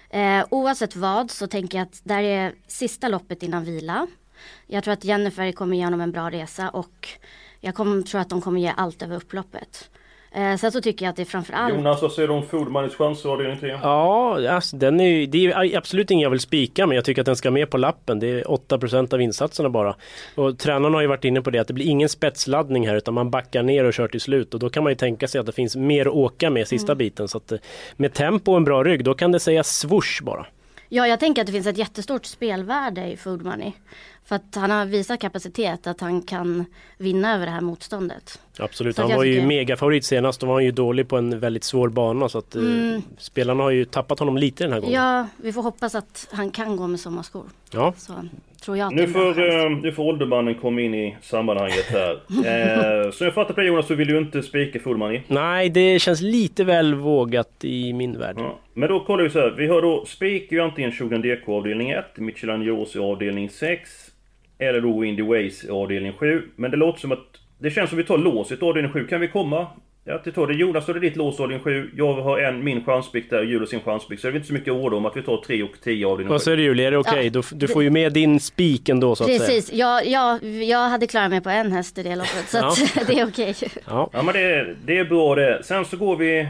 Eh, 0.10 0.46
oavsett 0.50 0.96
vad 0.96 1.32
så 1.32 1.48
tänker 1.48 1.78
jag 1.78 1.86
att 1.86 2.02
det 2.04 2.14
här 2.14 2.24
är 2.24 2.54
sista 2.68 3.08
loppet 3.08 3.44
innan 3.44 3.64
vila. 3.64 4.08
Jag 4.68 4.84
tror 4.84 4.94
att 4.94 5.04
Jennifer 5.04 5.52
kommer 5.52 5.78
ge 5.78 5.84
honom 5.84 6.02
en 6.02 6.12
bra 6.12 6.30
resa 6.30 6.70
och 6.70 7.10
jag 7.60 7.76
kommer, 7.76 8.02
tror 8.02 8.22
att 8.22 8.30
de 8.30 8.42
kommer 8.42 8.62
ge 8.62 8.74
allt 8.78 9.02
över 9.02 9.16
upploppet. 9.16 9.90
Eh, 10.32 10.56
sen 10.56 10.72
så 10.72 10.82
tycker 10.82 11.06
jag 11.06 11.10
att 11.10 11.16
det 11.16 11.24
är 11.24 11.26
framförallt... 11.26 11.76
Jonas, 11.76 12.02
vad 12.02 12.12
säger 12.12 12.28
du 12.28 12.34
om 12.34 12.44
Foodmanis 12.44 12.96
chanser 12.96 13.30
avdelning 13.30 13.60
3? 13.60 13.70
Ja, 13.70 14.50
alltså, 14.50 14.78
den 14.78 15.00
är 15.00 15.08
ju, 15.08 15.26
det 15.26 15.46
är 15.46 15.78
absolut 15.78 16.12
ingen 16.12 16.24
jag 16.24 16.30
vill 16.30 16.40
spika 16.40 16.88
men 16.88 16.96
jag 16.96 17.06
tycker 17.06 17.22
att 17.22 17.26
den 17.26 17.36
ska 17.36 17.52
med 17.52 17.70
på 17.70 17.78
lappen. 17.78 18.20
Det 18.20 18.28
är 18.28 18.44
8% 18.44 19.14
av 19.14 19.22
insatserna 19.22 19.70
bara. 19.70 19.96
Och 20.36 20.60
tränarna 20.60 20.98
har 20.98 21.02
ju 21.02 21.08
varit 21.08 21.26
inne 21.26 21.42
på 21.42 21.50
det 21.50 21.60
att 21.60 21.68
det 21.68 21.74
blir 21.74 21.86
ingen 21.86 22.10
spetsladdning 22.10 22.88
här 22.88 22.96
utan 22.96 23.14
man 23.14 23.32
backar 23.32 23.64
ner 23.64 23.84
och 23.84 23.94
kör 23.94 24.08
till 24.08 24.22
slut. 24.22 24.54
Och 24.54 24.60
då 24.60 24.70
kan 24.70 24.84
man 24.84 24.92
ju 24.92 24.96
tänka 24.96 25.28
sig 25.28 25.40
att 25.40 25.46
det 25.46 25.52
finns 25.52 25.76
mer 25.76 26.06
att 26.06 26.14
åka 26.14 26.50
med 26.50 26.68
sista 26.68 26.92
mm. 26.92 26.98
biten. 26.98 27.28
Så 27.28 27.38
att 27.38 27.52
eh, 27.52 27.60
med 27.96 28.14
tempo 28.14 28.52
och 28.52 28.58
en 28.58 28.64
bra 28.64 28.84
rygg 28.84 29.04
då 29.04 29.14
kan 29.14 29.32
det 29.32 29.40
säga 29.40 29.64
swoosh 29.64 30.24
bara. 30.24 30.46
Ja, 30.90 31.08
jag 31.08 31.20
tänker 31.20 31.42
att 31.42 31.46
det 31.46 31.54
finns 31.54 31.68
ett 31.68 31.78
jättestort 31.78 32.26
spelvärde 32.26 33.12
i 33.12 33.18
Food 33.18 33.46
Money. 33.46 33.72
För 34.26 34.36
att 34.36 34.56
han 34.56 34.72
har 34.72 34.86
visat 34.86 35.20
kapacitet 35.20 35.88
att 35.88 36.02
han 36.02 36.22
kan 36.22 36.66
vinna 36.98 37.36
över 37.36 37.46
det 37.46 37.52
här 37.52 37.62
motståndet. 37.62 38.40
Absolut, 38.60 38.98
han 38.98 39.10
var 39.10 39.24
ju 39.24 39.34
tycker... 39.34 39.48
megafavorit 39.48 40.06
senast. 40.06 40.42
Då 40.42 40.48
var 40.48 40.54
han 40.54 40.64
ju 40.64 40.72
dålig 40.72 41.08
på 41.08 41.18
en 41.18 41.40
väldigt 41.40 41.64
svår 41.64 41.90
bana. 41.90 42.30
Så 42.30 42.38
att 42.38 42.56
eh, 42.56 42.62
mm. 42.62 43.02
spelarna 43.18 43.64
har 43.64 43.72
ju 43.72 43.86
tappat 43.86 44.20
honom 44.20 44.38
lite 44.38 44.64
den 44.64 44.74
här 44.74 44.80
gången. 44.80 44.96
Ja, 44.96 45.28
vi 45.38 45.54
får 45.54 45.64
hoppas 45.64 45.96
att 45.96 46.28
han 46.32 46.52
kan 46.52 46.76
gå 46.76 46.88
med 46.88 47.00
sommarskor. 47.00 47.46
Ja. 47.72 47.94
Så, 47.98 48.14
tror 48.62 48.78
jag 48.78 48.96
nu, 48.96 49.08
får, 49.08 49.40
uh, 49.40 49.70
nu 49.82 49.92
får 49.92 50.04
åldermannen 50.04 50.56
komma 50.56 50.82
in 50.82 50.94
i 50.94 51.18
sammanhanget 51.22 51.86
här. 51.86 52.12
eh, 53.06 53.12
så 53.12 53.24
jag 53.24 53.34
fattar 53.34 53.54
på 53.54 53.62
Jonas, 53.62 53.88
så 53.88 53.96
vill 53.96 54.08
du 54.08 54.18
inte 54.18 54.44
spika 54.44 54.80
Fullman 54.80 55.20
Nej, 55.28 55.70
det 55.70 56.00
känns 56.00 56.22
lite 56.22 56.64
väl 56.64 56.96
vågat 56.96 57.64
i 57.64 57.94
min 57.94 58.20
värld. 58.20 58.36
Ja. 58.40 58.60
Men 58.74 58.90
då 58.90 59.00
kollar 59.00 59.24
vi 59.24 59.30
så 59.30 59.40
här. 59.40 59.50
Vi 59.58 59.68
har 59.68 59.82
då 59.82 60.06
spik 60.06 60.52
ju 60.52 60.60
antingen 60.60 60.92
20 60.92 61.18
DK 61.18 61.50
avdelning 61.50 61.90
1, 61.90 62.06
Michelangelo 62.18 62.86
avdelning 63.12 63.50
6. 63.50 63.90
Eller 64.60 64.82
då 64.82 65.00
Windy 65.00 65.24
Ways 65.24 65.66
i 65.66 65.70
avdelning 65.70 66.14
7. 66.14 66.42
Men 66.56 66.72
det 66.72 66.78
låter 66.78 67.00
som 67.00 67.12
att... 67.12 67.26
Det 67.60 67.70
känns 67.70 67.90
som 67.90 68.00
att 68.00 68.04
vi 68.04 68.08
tar 68.08 68.18
låset 68.18 68.64
avdelning 68.64 68.92
7. 68.92 69.08
Kan 69.08 69.22
vi 69.22 69.28
komma? 69.28 69.68
Ja, 70.10 70.22
det 70.24 70.32
tar 70.32 70.48
det. 70.48 70.54
Jonas, 70.54 70.86
då 70.86 70.92
är 70.92 70.94
det 70.94 71.00
ditt 71.00 71.16
lås 71.16 71.40
avdelning 71.40 71.64
7. 71.64 71.92
Jag 71.98 72.14
har 72.14 72.40
en, 72.40 72.64
min 72.64 72.84
chanspick 72.86 73.30
där, 73.30 73.44
Julius 73.44 73.70
sin 73.70 73.80
chanspick. 73.80 74.20
Så 74.20 74.28
det 74.28 74.34
är 74.34 74.36
inte 74.36 74.48
så 74.48 74.54
mycket 74.54 74.74
ord 74.74 74.94
om 74.94 75.06
att 75.06 75.18
vi 75.18 75.22
tar 75.22 75.44
3 75.48 75.64
och 75.64 75.70
10 75.84 76.06
avdelning 76.08 76.28
7. 76.28 76.32
Vad 76.32 76.42
säger 76.42 76.58
du 76.58 76.64
Julia, 76.64 76.88
är 76.88 76.92
det 76.92 76.98
okej? 76.98 77.14
Okay? 77.30 77.32
Ja, 77.34 77.42
du 77.52 77.68
får 77.68 77.84
ju 77.84 77.90
med 77.90 78.14
din 78.14 78.40
spik 78.40 78.90
ändå 78.90 79.16
så 79.16 79.24
att 79.24 79.30
Precis, 79.30 79.66
säga. 79.68 80.02
jag, 80.04 80.08
jag, 80.44 80.64
jag 80.64 80.90
hade 80.90 81.08
klarat 81.08 81.30
mig 81.30 81.42
på 81.42 81.50
en 81.50 81.72
häst 81.72 81.98
i 81.98 82.04
det 82.04 82.16
loppet. 82.16 82.46
Så 82.50 82.58
Ja. 82.58 82.68
att 82.68 83.08
det 83.08 83.20
är 83.20 83.28
okej. 83.28 83.56
Ja. 83.88 84.10
Ja 84.14 84.24
men 84.24 84.34
det, 84.34 84.40
är- 84.42 84.76
det 84.86 84.98
är 84.98 85.06
bra 85.06 85.36
det. 85.36 85.62
Sen 85.64 85.86
så 85.86 85.98
går 85.98 86.16
vi... 86.18 86.48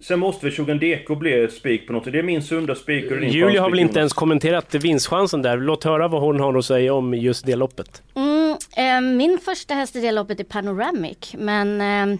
Sen 0.00 0.18
måste 0.18 0.46
väl 0.46 0.54
Shogun 0.54 0.78
Deko 0.78 1.14
bli 1.14 1.48
spik 1.48 1.86
på 1.86 1.92
något. 1.92 2.12
Det 2.12 2.18
är 2.18 2.22
min 2.22 2.42
sunda 2.42 2.74
spik 2.74 3.10
och 3.10 3.16
din 3.20 3.30
Julia 3.30 3.62
har 3.62 3.70
väl 3.70 3.78
inte 3.78 3.98
ens 3.98 4.12
kommenterat 4.12 4.74
vinstchansen 4.74 5.42
där. 5.42 5.56
Låt 5.56 5.84
höra 5.84 6.08
vad 6.08 6.20
hon 6.20 6.40
har 6.40 6.58
att 6.58 6.64
säga 6.64 6.94
om 6.94 7.14
just 7.14 7.46
det 7.46 7.56
loppet. 7.56 8.02
Mm, 8.16 8.43
min 9.02 9.38
första 9.38 9.74
häst 9.74 9.96
i 9.96 10.00
det 10.00 10.12
loppet 10.12 10.40
är 10.40 10.44
Panoramic. 10.44 11.34
Men, 11.38 11.80
eh, 11.80 12.18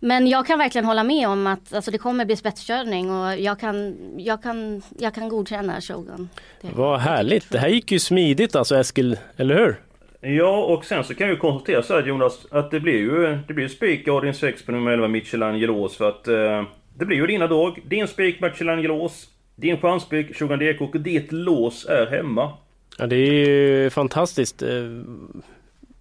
men 0.00 0.26
jag 0.26 0.46
kan 0.46 0.58
verkligen 0.58 0.84
hålla 0.84 1.04
med 1.04 1.28
om 1.28 1.46
att 1.46 1.74
alltså, 1.74 1.90
det 1.90 1.98
kommer 1.98 2.24
bli 2.24 2.36
spetskörning 2.36 3.10
och 3.10 3.36
jag 3.40 3.60
kan, 3.60 3.96
jag 4.18 4.42
kan, 4.42 4.82
jag 4.98 5.14
kan 5.14 5.28
godkänna 5.28 5.80
Shogun. 5.80 6.28
Det- 6.60 6.68
Vad 6.74 7.00
härligt. 7.00 7.50
Det 7.50 7.58
här 7.58 7.68
gick 7.68 7.92
ju 7.92 7.98
smidigt 7.98 8.56
alltså 8.56 8.76
Eskil, 8.76 9.18
eller 9.36 9.54
hur? 9.54 9.76
Ja, 10.20 10.64
och 10.64 10.84
sen 10.84 11.04
så 11.04 11.14
kan 11.14 11.26
jag 11.26 11.34
ju 11.34 11.40
konstatera 11.40 11.82
så 11.82 11.94
här 11.94 12.06
Jonas, 12.06 12.46
att 12.50 12.70
det 12.70 12.80
blir 12.80 12.98
ju, 12.98 13.38
det 13.48 13.54
blir 13.54 13.64
ju 13.64 13.68
spik 13.68 14.08
avdelning 14.08 14.34
6 14.34 14.62
på 14.66 14.72
nummer 14.72 14.90
11 14.90 15.08
Michelangelos 15.08 15.96
för 15.96 16.08
att 16.08 16.28
eh, 16.28 16.62
det 16.98 17.04
blir 17.04 17.16
ju 17.16 17.26
dina 17.26 17.46
drag. 17.46 17.80
Din 17.86 18.08
spik 18.08 18.40
Michelangelos, 18.40 19.26
din 19.56 19.80
chanspik 19.80 20.36
Shogun 20.38 20.58
Deko 20.58 20.84
och 20.84 21.00
ditt 21.00 21.32
lås 21.32 21.86
är 21.86 22.06
hemma. 22.06 22.52
Ja, 22.98 23.06
det 23.06 23.16
är 23.16 23.48
ju 23.48 23.90
fantastiskt. 23.90 24.62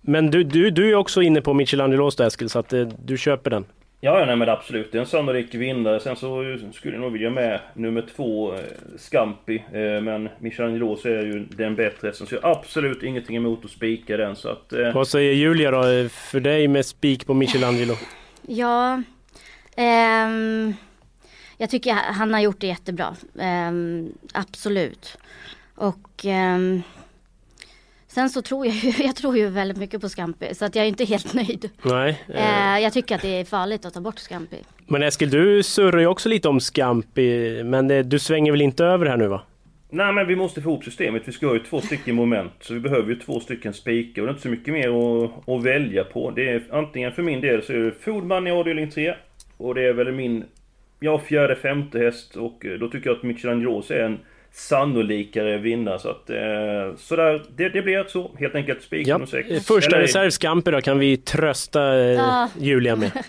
Men 0.08 0.32
du, 0.32 0.44
du, 0.44 0.70
du 0.70 0.90
är 0.90 0.96
också 0.96 1.22
inne 1.22 1.42
på 1.42 1.54
Michelangelos 1.54 2.16
där 2.16 2.28
Eskil, 2.28 2.50
så 2.50 2.60
att 2.60 2.74
eh, 2.74 2.88
du 3.06 3.18
köper 3.18 3.50
den. 3.50 3.66
Ja, 4.02 4.20
ja 4.20 4.26
nej, 4.26 4.36
men 4.36 4.50
absolut. 4.50 4.92
Det 4.92 4.98
är 4.98 5.00
en 5.00 5.08
sannolik 5.08 5.54
vinnare. 5.56 6.00
Sen 6.00 6.16
så 6.16 6.58
skulle 6.74 6.94
jag 6.94 7.02
nog 7.02 7.12
vilja 7.12 7.30
med 7.30 7.60
nummer 7.74 8.06
två, 8.16 8.54
eh, 8.54 8.60
Scampi. 8.98 9.56
Eh, 9.72 10.02
men 10.02 10.30
Michelangelos 10.40 11.06
är 11.06 11.22
ju 11.26 11.46
den 11.50 11.76
bättre. 11.76 12.14
Så 12.14 12.26
jag 12.36 12.42
har 12.42 12.52
absolut 12.52 13.04
ingenting 13.04 13.36
emot 13.36 13.66
att 13.66 13.72
spika 13.72 14.18
den. 14.18 14.36
Så 14.36 14.50
att... 14.50 14.74
Eh, 14.74 14.94
Vad 14.94 15.08
säger 15.08 15.34
Julia 15.34 15.72
då, 15.72 15.88
eh, 15.88 16.08
för 16.10 16.40
dig 16.40 16.68
med 16.68 16.86
spik 16.86 17.26
på 17.26 17.34
Michelangelo? 17.34 17.94
Ja, 18.48 19.02
ehm, 19.78 20.74
jag 21.58 21.70
tycker 21.70 21.94
han 21.94 22.34
har 22.34 22.42
gjort 22.42 22.60
det 22.60 22.68
jättebra. 22.68 23.16
Ehm, 23.40 24.14
absolut. 24.34 25.18
Och 25.76 26.26
ehm, 26.26 26.82
sen 28.16 28.30
så 28.30 28.42
tror 28.42 28.66
jag 28.66 28.76
ju, 28.76 28.92
jag 29.04 29.16
tror 29.16 29.38
ju 29.38 29.50
väldigt 29.50 29.78
mycket 29.78 30.02
på 30.02 30.10
Scampi. 30.10 30.56
Så 30.56 30.66
att 30.66 30.76
jag 30.76 30.86
är 30.86 30.90
inte 30.90 31.06
helt 31.06 31.34
nöjd. 31.34 31.70
Nej. 31.84 32.22
eh, 32.34 32.76
Eh, 32.76 32.84
jag 32.84 32.94
tycker 32.94 33.16
att 33.16 33.22
det 33.22 33.40
är 33.40 33.46
farligt 33.46 33.86
att 33.86 33.94
ta 33.94 34.02
bort 34.02 34.20
Scampi. 34.20 34.58
Men 34.88 35.04
Eskil, 35.04 35.30
du 35.30 35.64
surrar 35.64 36.00
ju 36.00 36.08
också 36.08 36.30
lite 36.30 36.48
om 36.48 36.60
Scampi, 36.60 37.64
men 37.64 37.92
eh, 37.92 38.06
du 38.06 38.20
svänger 38.20 38.52
väl 38.52 38.62
inte 38.62 38.86
över 38.86 39.06
här 39.06 39.18
nu 39.18 39.28
va? 39.28 39.42
Nej 39.90 40.14
men 40.14 40.28
vi 40.28 40.36
måste 40.36 40.62
få 40.62 40.70
ihop 40.70 40.84
systemet. 40.84 41.22
Vi 41.26 41.32
ska 41.32 41.48
ha 41.48 41.54
ju 41.54 41.60
två 41.60 41.82
stycken 41.82 42.16
moment. 42.16 42.52
Så 42.60 42.74
vi 42.74 42.80
behöver 42.80 43.10
ju 43.10 43.16
två 43.16 43.40
stycken 43.40 43.74
spikar. 43.74 44.22
Och 44.22 44.26
det 44.28 44.32
är 44.32 44.34
inte 44.34 44.42
så 44.44 44.50
mycket 44.50 44.74
mer 44.74 44.90
att, 44.90 45.50
att 45.50 45.64
välja 45.64 46.04
på. 46.04 46.32
Det 46.32 46.50
är 46.50 46.64
antingen 46.72 47.12
för 47.12 47.24
min 47.24 47.42
del 47.42 47.64
så 47.64 47.74
är 47.74 47.78
det 47.78 47.92
Foodman 47.92 48.48
i 48.48 48.52
avdelning 48.52 48.90
3. 48.92 49.16
Och 49.58 49.76
det 49.76 49.84
är 49.84 49.94
väl 49.94 50.12
min... 50.12 50.44
Ja, 51.00 51.20
fjärde, 51.20 51.56
femte 51.56 52.00
häst. 52.00 52.36
Och 52.36 52.66
eh, 52.66 52.80
då 52.80 52.88
tycker 52.90 53.10
jag 53.10 53.18
att 53.18 53.24
Michelangelos 53.24 53.92
är 53.92 54.04
en 54.04 54.20
sannolikare 54.56 55.58
vinnare. 55.58 56.00
Så 56.00 56.10
att... 56.10 56.30
Eh, 56.30 56.96
sådär, 56.98 57.44
det, 57.56 57.70
det 57.70 57.82
blir 57.82 58.04
så. 58.08 58.32
Helt 58.40 58.56
enkelt 58.56 58.82
spik 58.84 59.08
Ja. 59.08 59.16
nummer 59.16 59.26
sex. 59.28 59.50
Eh, 59.50 59.60
Första 59.62 59.96
Eller- 59.96 60.02
reserv 60.08 60.30
Scampi 60.30 60.72
då 60.72 60.82
kan 60.82 61.00
vi 61.00 61.18
trösta 61.18 61.94
eh, 61.96 62.00
Ja. 62.06 62.50
Julia 62.60 62.96
med. 62.96 63.12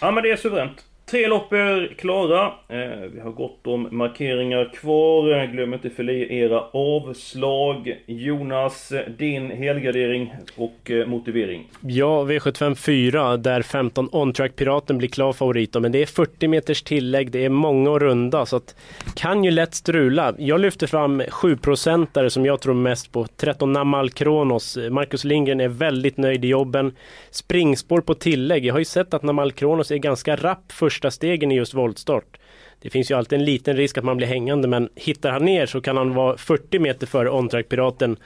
Ja 0.00 0.10
men 0.10 0.22
det 0.22 0.30
är 0.30 0.36
suveränt. 0.36 0.84
Tre 1.10 1.26
lopp 1.26 1.52
är 1.52 1.94
klara. 1.98 2.44
Eh, 2.46 3.00
vi 3.12 3.20
har 3.20 3.30
gott 3.30 3.66
om 3.66 3.88
markeringar 3.90 4.72
kvar. 4.74 5.46
Glöm 5.46 5.74
inte 5.74 5.90
fylla 5.90 6.12
i 6.12 6.38
era 6.38 6.60
avslag. 6.72 7.96
Jonas, 8.06 8.92
din 9.18 9.50
helgardering 9.50 10.34
och 10.56 10.90
eh, 10.90 11.06
motivering. 11.06 11.70
Ja, 11.80 12.24
V75 12.24 12.74
4 12.74 13.36
där 13.36 13.62
15 13.62 14.08
On-Track 14.12 14.56
Piraten 14.56 14.98
blir 14.98 15.08
klar 15.08 15.32
favorit 15.32 15.72
då, 15.72 15.80
men 15.80 15.92
det 15.92 16.02
är 16.02 16.06
40 16.06 16.48
meters 16.48 16.82
tillägg, 16.82 17.30
det 17.30 17.44
är 17.44 17.48
många 17.48 17.90
och 17.90 18.00
runda 18.00 18.46
så 18.46 18.56
att 18.56 18.76
kan 19.14 19.44
ju 19.44 19.50
lätt 19.50 19.74
strula. 19.74 20.34
Jag 20.38 20.60
lyfter 20.60 20.86
fram 20.86 21.22
7-procentare 21.22 22.30
som 22.30 22.46
jag 22.46 22.60
tror 22.60 22.74
mest 22.74 23.12
på. 23.12 23.26
13 23.36 23.72
Namal 23.72 24.10
Kronos. 24.10 24.78
Marcus 24.90 25.24
Lindgren 25.24 25.60
är 25.60 25.68
väldigt 25.68 26.16
nöjd 26.16 26.44
i 26.44 26.48
jobben. 26.48 26.96
Springspår 27.30 28.00
på 28.00 28.14
tillägg. 28.14 28.64
Jag 28.64 28.74
har 28.74 28.78
ju 28.78 28.84
sett 28.84 29.14
att 29.14 29.22
Namal 29.22 29.52
Kronos 29.52 29.90
är 29.90 29.96
ganska 29.96 30.36
rapp 30.36 30.72
första 30.96 31.10
stegen 31.10 31.52
i 31.52 31.54
just 31.54 31.74
voltstart. 31.74 32.38
Det 32.82 32.90
finns 32.90 33.10
ju 33.10 33.14
alltid 33.14 33.38
en 33.38 33.44
liten 33.44 33.76
risk 33.76 33.98
att 33.98 34.04
man 34.04 34.16
blir 34.16 34.26
hängande 34.26 34.68
men 34.68 34.88
hittar 34.94 35.30
han 35.30 35.44
ner 35.44 35.66
så 35.66 35.80
kan 35.80 35.96
han 35.96 36.14
vara 36.14 36.36
40 36.36 36.78
meter 36.78 37.06
före 37.06 37.30
On-Track 37.30 37.68
Piraten 37.68 38.16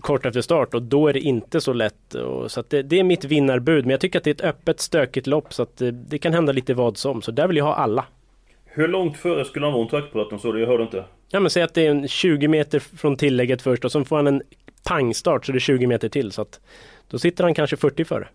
kort 0.00 0.26
efter 0.26 0.40
start 0.40 0.74
och 0.74 0.82
då 0.82 1.08
är 1.08 1.12
det 1.12 1.20
inte 1.20 1.60
så 1.60 1.72
lätt. 1.72 2.16
Så 2.46 2.62
det, 2.68 2.82
det 2.82 2.98
är 2.98 3.04
mitt 3.04 3.24
vinnarbud. 3.24 3.84
Men 3.84 3.90
jag 3.90 4.00
tycker 4.00 4.18
att 4.18 4.24
det 4.24 4.30
är 4.30 4.34
ett 4.34 4.54
öppet 4.56 4.80
stökigt 4.80 5.26
lopp 5.26 5.54
så 5.54 5.62
att 5.62 5.76
det, 5.76 5.90
det 5.90 6.18
kan 6.18 6.32
hända 6.32 6.52
lite 6.52 6.74
vad 6.74 6.96
som. 6.96 7.22
Så 7.22 7.30
där 7.30 7.48
vill 7.48 7.56
jag 7.56 7.64
ha 7.64 7.74
alla. 7.74 8.04
Hur 8.64 8.88
långt 8.88 9.16
före 9.16 9.44
skulle 9.44 9.66
han 9.66 9.72
vara 9.72 9.82
om 9.82 9.88
trackpiraten 9.88 10.38
så? 10.38 10.58
Jag 10.58 10.66
hörde 10.66 10.82
inte. 10.82 11.04
Ja 11.28 11.40
men 11.40 11.50
säg 11.50 11.62
att 11.62 11.74
det 11.74 11.86
är 11.86 11.90
en 11.90 12.08
20 12.08 12.48
meter 12.48 12.78
från 12.78 13.16
tillägget 13.16 13.62
först 13.62 13.84
och 13.84 13.92
så 13.92 14.04
får 14.04 14.16
han 14.16 14.26
en 14.26 14.42
pangstart 14.88 15.46
så 15.46 15.52
det 15.52 15.58
är 15.58 15.60
20 15.60 15.86
meter 15.86 16.08
till. 16.08 16.32
Så 16.32 16.42
att 16.42 16.60
då 17.10 17.18
sitter 17.18 17.44
han 17.44 17.54
kanske 17.54 17.76
40 17.76 18.04
före. 18.04 18.28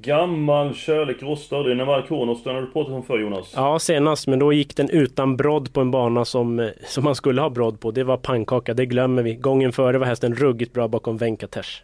Gammal 0.00 0.74
kärlek 0.74 1.22
rostar. 1.22 1.64
Det 1.64 1.70
är 1.70 1.74
Naval 1.74 2.02
Kronos. 2.06 2.42
Den 2.42 2.54
har 2.54 2.62
du 2.62 2.70
pratat 2.70 2.92
om 2.92 3.02
förr 3.02 3.18
Jonas. 3.18 3.52
Ja 3.56 3.78
senast 3.78 4.26
men 4.26 4.38
då 4.38 4.52
gick 4.52 4.76
den 4.76 4.90
utan 4.90 5.36
brodd 5.36 5.72
på 5.72 5.80
en 5.80 5.90
bana 5.90 6.24
som, 6.24 6.60
eh, 6.60 6.68
som 6.86 7.04
man 7.04 7.14
skulle 7.14 7.40
ha 7.40 7.50
brodd 7.50 7.80
på. 7.80 7.90
Det 7.90 8.04
var 8.04 8.16
pannkaka, 8.16 8.74
det 8.74 8.86
glömmer 8.86 9.22
vi. 9.22 9.34
Gången 9.34 9.72
före 9.72 9.98
var 9.98 10.06
hästen 10.06 10.34
ruggigt 10.34 10.72
bra 10.72 10.88
bakom 10.88 11.16
Venkatesh. 11.16 11.82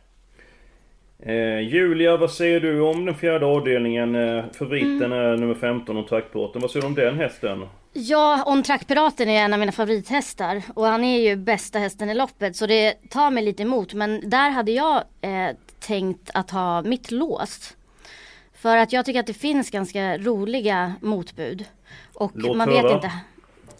Eh, 1.22 1.60
Julia, 1.60 2.16
vad 2.16 2.30
säger 2.30 2.60
du 2.60 2.80
om 2.80 3.04
den 3.04 3.14
fjärde 3.14 3.46
avdelningen? 3.46 4.14
Eh, 4.14 4.44
favoriten 4.58 5.12
är 5.12 5.36
nummer 5.36 5.54
15 5.54 5.96
om 5.96 6.06
trackpiraten. 6.06 6.62
Vad 6.62 6.70
säger 6.70 6.82
du 6.82 6.86
om 6.86 6.94
den 6.94 7.16
hästen? 7.16 7.66
Ja, 7.92 8.42
On 8.46 8.62
Track 8.62 8.86
Piraten 8.86 9.28
är 9.28 9.44
en 9.44 9.52
av 9.52 9.58
mina 9.58 9.72
favorithästar 9.72 10.62
och 10.74 10.84
han 10.86 11.04
är 11.04 11.18
ju 11.20 11.36
bästa 11.36 11.78
hästen 11.78 12.10
i 12.10 12.14
loppet 12.14 12.56
så 12.56 12.66
det 12.66 12.94
tar 13.10 13.30
mig 13.30 13.44
lite 13.44 13.62
emot. 13.62 13.94
Men 13.94 14.30
där 14.30 14.50
hade 14.50 14.72
jag 14.72 14.96
eh, 14.96 15.56
tänkt 15.80 16.30
att 16.34 16.50
ha 16.50 16.82
mitt 16.82 17.10
lås. 17.10 17.74
För 18.58 18.76
att 18.76 18.92
jag 18.92 19.04
tycker 19.04 19.20
att 19.20 19.26
det 19.26 19.34
finns 19.34 19.70
ganska 19.70 20.18
roliga 20.18 20.94
motbud. 21.00 21.64
Och 22.14 22.32
Låt 22.34 22.56
man 22.56 22.68
höra. 22.68 22.82
vet 22.82 22.92
inte. 22.92 23.12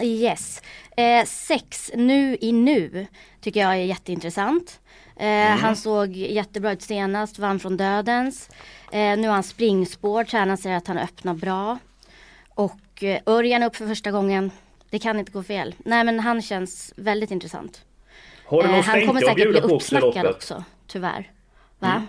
Yes. 0.05 0.63
Eh, 0.97 1.25
sex 1.25 1.91
nu 1.95 2.37
i 2.41 2.53
nu 2.53 3.07
tycker 3.41 3.61
jag 3.61 3.71
är 3.73 3.77
jätteintressant. 3.77 4.81
Eh, 5.17 5.47
Han 5.47 5.77
såg 5.77 6.17
jättebra 6.17 6.73
ut 6.73 6.83
senast, 6.83 7.39
vann 7.39 7.59
från 7.61 7.77
dödens. 7.77 8.51
Eh, 8.93 8.99
nu 9.19 9.29
har 9.29 9.35
han 9.35 9.43
springspår, 9.43 10.25
tränaren 10.25 10.59
säger 10.59 10.77
att 10.77 10.87
han 10.87 10.99
öppnar 10.99 11.35
bra. 11.35 11.79
Och 12.55 13.03
eh, 13.03 13.21
Örjan 13.27 13.63
upp 13.63 13.77
för 13.77 13.87
första 13.87 14.11
gången. 14.11 14.51
Det 14.91 14.99
kan 14.99 15.19
inte 15.19 15.33
gå 15.33 15.43
fel. 15.43 15.75
Nej 15.79 16.05
men 16.05 16.21
han 16.21 16.43
känns 16.43 16.93
väldigt 16.97 17.31
intressant. 17.31 17.85
Har 18.47 18.63
du 18.63 18.69
någon 18.69 18.77
Eh, 18.79 18.85
han 18.85 19.07
kommer 19.07 19.21
säkert 19.21 19.51
bli 19.51 19.61
uppsnackad 19.61 20.27
också, 20.27 20.65
tyvärr. 20.87 21.31
Va? 21.79 22.07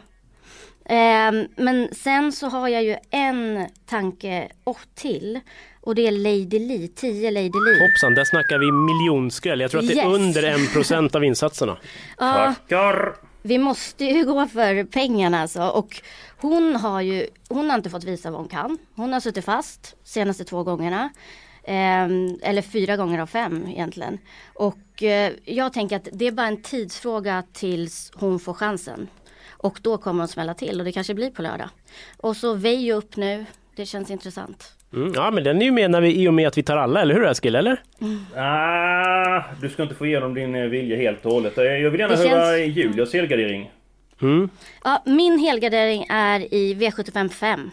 Ehm, 0.92 1.48
men 1.56 1.90
sen 1.92 2.32
så 2.32 2.48
har 2.48 2.68
jag 2.68 2.84
ju 2.84 2.96
en 3.10 3.68
tanke 3.86 4.48
och 4.64 4.80
till. 4.96 5.40
Och 5.82 5.96
det 5.96 6.08
är 6.08 6.12
Lady 6.12 6.60
Lee, 6.60 6.88
10 6.88 7.32
Lady 7.32 7.44
Lee. 7.66 7.88
Hoppsan, 7.88 8.16
där 8.16 8.26
snackar 8.26 8.58
vi 8.60 8.72
miljonskräll. 8.72 9.60
Jag 9.62 9.72
tror 9.72 9.82
att 9.82 9.88
det 9.88 9.94
är 9.94 9.98
Yes. 9.98 10.06
under 10.20 10.44
1% 10.44 11.16
av 11.16 11.24
insatserna. 11.24 11.78
Ja, 12.18 12.34
Tackar! 12.34 13.16
vi 13.42 13.58
måste 13.58 14.06
ju 14.06 14.26
gå 14.26 14.48
för 14.48 14.84
pengarna 14.84 15.42
alltså. 15.42 15.62
Och 15.64 16.02
hon 16.38 16.76
har 16.76 17.02
ju, 17.02 17.28
hon 17.50 17.70
har 17.70 17.78
inte 17.78 17.90
fått 17.90 18.04
visa 18.04 18.32
vad 18.32 18.40
hon 18.40 18.50
kan. 18.50 18.78
Hon 18.96 19.14
har 19.14 19.20
suttit 19.20 19.46
fast 19.46 19.96
senaste 20.04 20.44
två 20.44 20.64
gångerna. 20.64 21.10
Ehm, 21.64 22.40
eller 22.44 22.62
fyra 22.62 22.98
gånger 22.98 23.20
av 23.20 23.28
fem 23.28 23.68
egentligen. 23.68 24.18
Och 24.54 25.04
eh, 25.04 25.32
jag 25.46 25.74
tänker 25.74 25.96
att 25.96 26.08
det 26.14 26.28
är 26.28 26.32
bara 26.32 26.48
en 26.48 26.62
tidsfråga 26.62 27.44
tills 27.54 28.12
hon 28.16 28.40
får 28.40 28.54
chansen. 28.54 29.08
Och 29.62 29.80
då 29.82 29.98
kommer 29.98 30.20
hon 30.22 30.28
smälla 30.28 30.54
till 30.54 30.80
och 30.80 30.86
det 30.86 30.92
kanske 30.92 31.14
blir 31.14 31.30
på 31.32 31.42
lördag. 31.42 31.70
Och 32.18 32.38
så 32.38 32.54
Veijo 32.54 32.96
upp 32.96 33.16
nu. 33.16 33.46
Det 33.76 33.86
känns 33.86 34.12
intressant. 34.12 34.74
Mm, 34.94 35.14
ja 35.16 35.32
men 35.32 35.44
den 35.44 35.62
är 35.62 35.66
ju 35.66 35.72
med 35.72 35.92
när 35.92 36.02
vi, 36.02 36.16
i 36.24 36.28
och 36.28 36.34
med 36.34 36.48
att 36.48 36.58
vi 36.58 36.64
tar 36.64 36.78
alla, 36.78 37.02
eller 37.02 37.16
hur 37.16 37.26
Eskil? 37.26 37.56
Eller? 37.56 37.82
Ah, 38.36 39.44
du 39.62 39.70
ska 39.70 39.84
inte 39.84 39.96
få 39.96 40.06
igenom 40.06 40.34
din 40.34 40.56
eh, 40.56 40.62
vilja 40.64 40.98
helt 40.98 41.26
och 41.26 41.32
hållet. 41.32 41.58
Eh, 41.58 41.64
Jag 41.64 41.90
vill 41.92 42.00
gärna 42.00 42.16
Det 42.16 42.30
höra 42.30 42.58
känns- 42.58 42.76
Julias 42.78 43.14
helgardering. 43.14 43.72
Mm. 44.22 44.50
Ja, 44.84 45.04
min 45.06 45.40
helgardering 45.40 46.06
är 46.10 46.54
i 46.54 46.74
V75 46.76 47.30
5. 47.30 47.72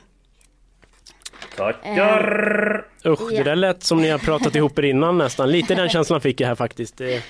Tackar! 1.57 2.85
Usch, 3.07 3.31
det 3.31 3.37
Ja. 3.37 3.45
där 3.45 3.57
lät 3.57 3.83
som 3.83 4.02
ni 4.02 4.09
har 4.09 4.19
pratat 4.19 4.55
ihop 4.57 4.78
er 4.78 4.83
innan 4.83 5.19
nästan. 5.19 5.50
Lite 5.50 5.75
den 5.75 5.88
känslan 5.88 6.21
fick 6.21 6.40
jag 6.40 6.49
här 6.49 6.55
faktiskt. 6.55 6.97
Det... 6.99 7.23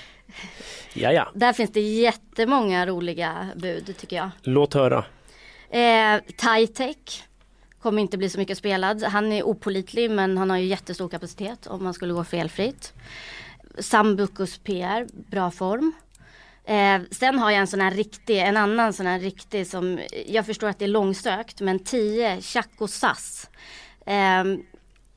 Ja, 0.93 1.11
ja. 1.11 1.31
Där 1.35 1.53
finns 1.53 1.71
det 1.71 1.81
jättemånga 1.81 2.85
roliga 2.85 3.47
bud 3.55 3.97
tycker 3.97 4.15
jag. 4.15 4.29
Låt 4.43 4.73
höra. 4.73 5.05
Eh, 5.69 6.21
Titech 6.37 7.23
kommer 7.81 8.01
inte 8.01 8.17
bli 8.17 8.29
så 8.29 8.39
mycket 8.39 8.57
spelad. 8.57 9.03
Han 9.03 9.31
är 9.31 9.43
opolitlig 9.43 10.11
men 10.11 10.37
han 10.37 10.49
har 10.49 10.57
ju 10.57 10.65
jättestor 10.65 11.09
kapacitet 11.09 11.67
om 11.67 11.83
man 11.83 11.93
skulle 11.93 12.13
gå 12.13 12.23
felfritt. 12.23 12.93
Sambucus 13.79 14.57
PR, 14.57 15.07
bra 15.31 15.51
form. 15.51 15.93
Eh, 16.67 17.01
sen 17.11 17.39
har 17.39 17.51
jag 17.51 17.59
en 17.59 17.67
sån 17.67 17.81
här 17.81 17.91
riktig, 17.91 18.39
en 18.39 18.57
annan 18.57 18.93
sån 18.93 19.05
här 19.05 19.19
riktig 19.19 19.67
som, 19.67 19.99
jag 20.27 20.45
förstår 20.45 20.67
att 20.67 20.79
det 20.79 20.85
är 20.85 20.89
långsökt, 20.89 21.61
men 21.61 21.79
10, 21.79 22.41
Chaco 22.41 22.87
Sass. 22.87 23.49
Eh, 24.05 24.43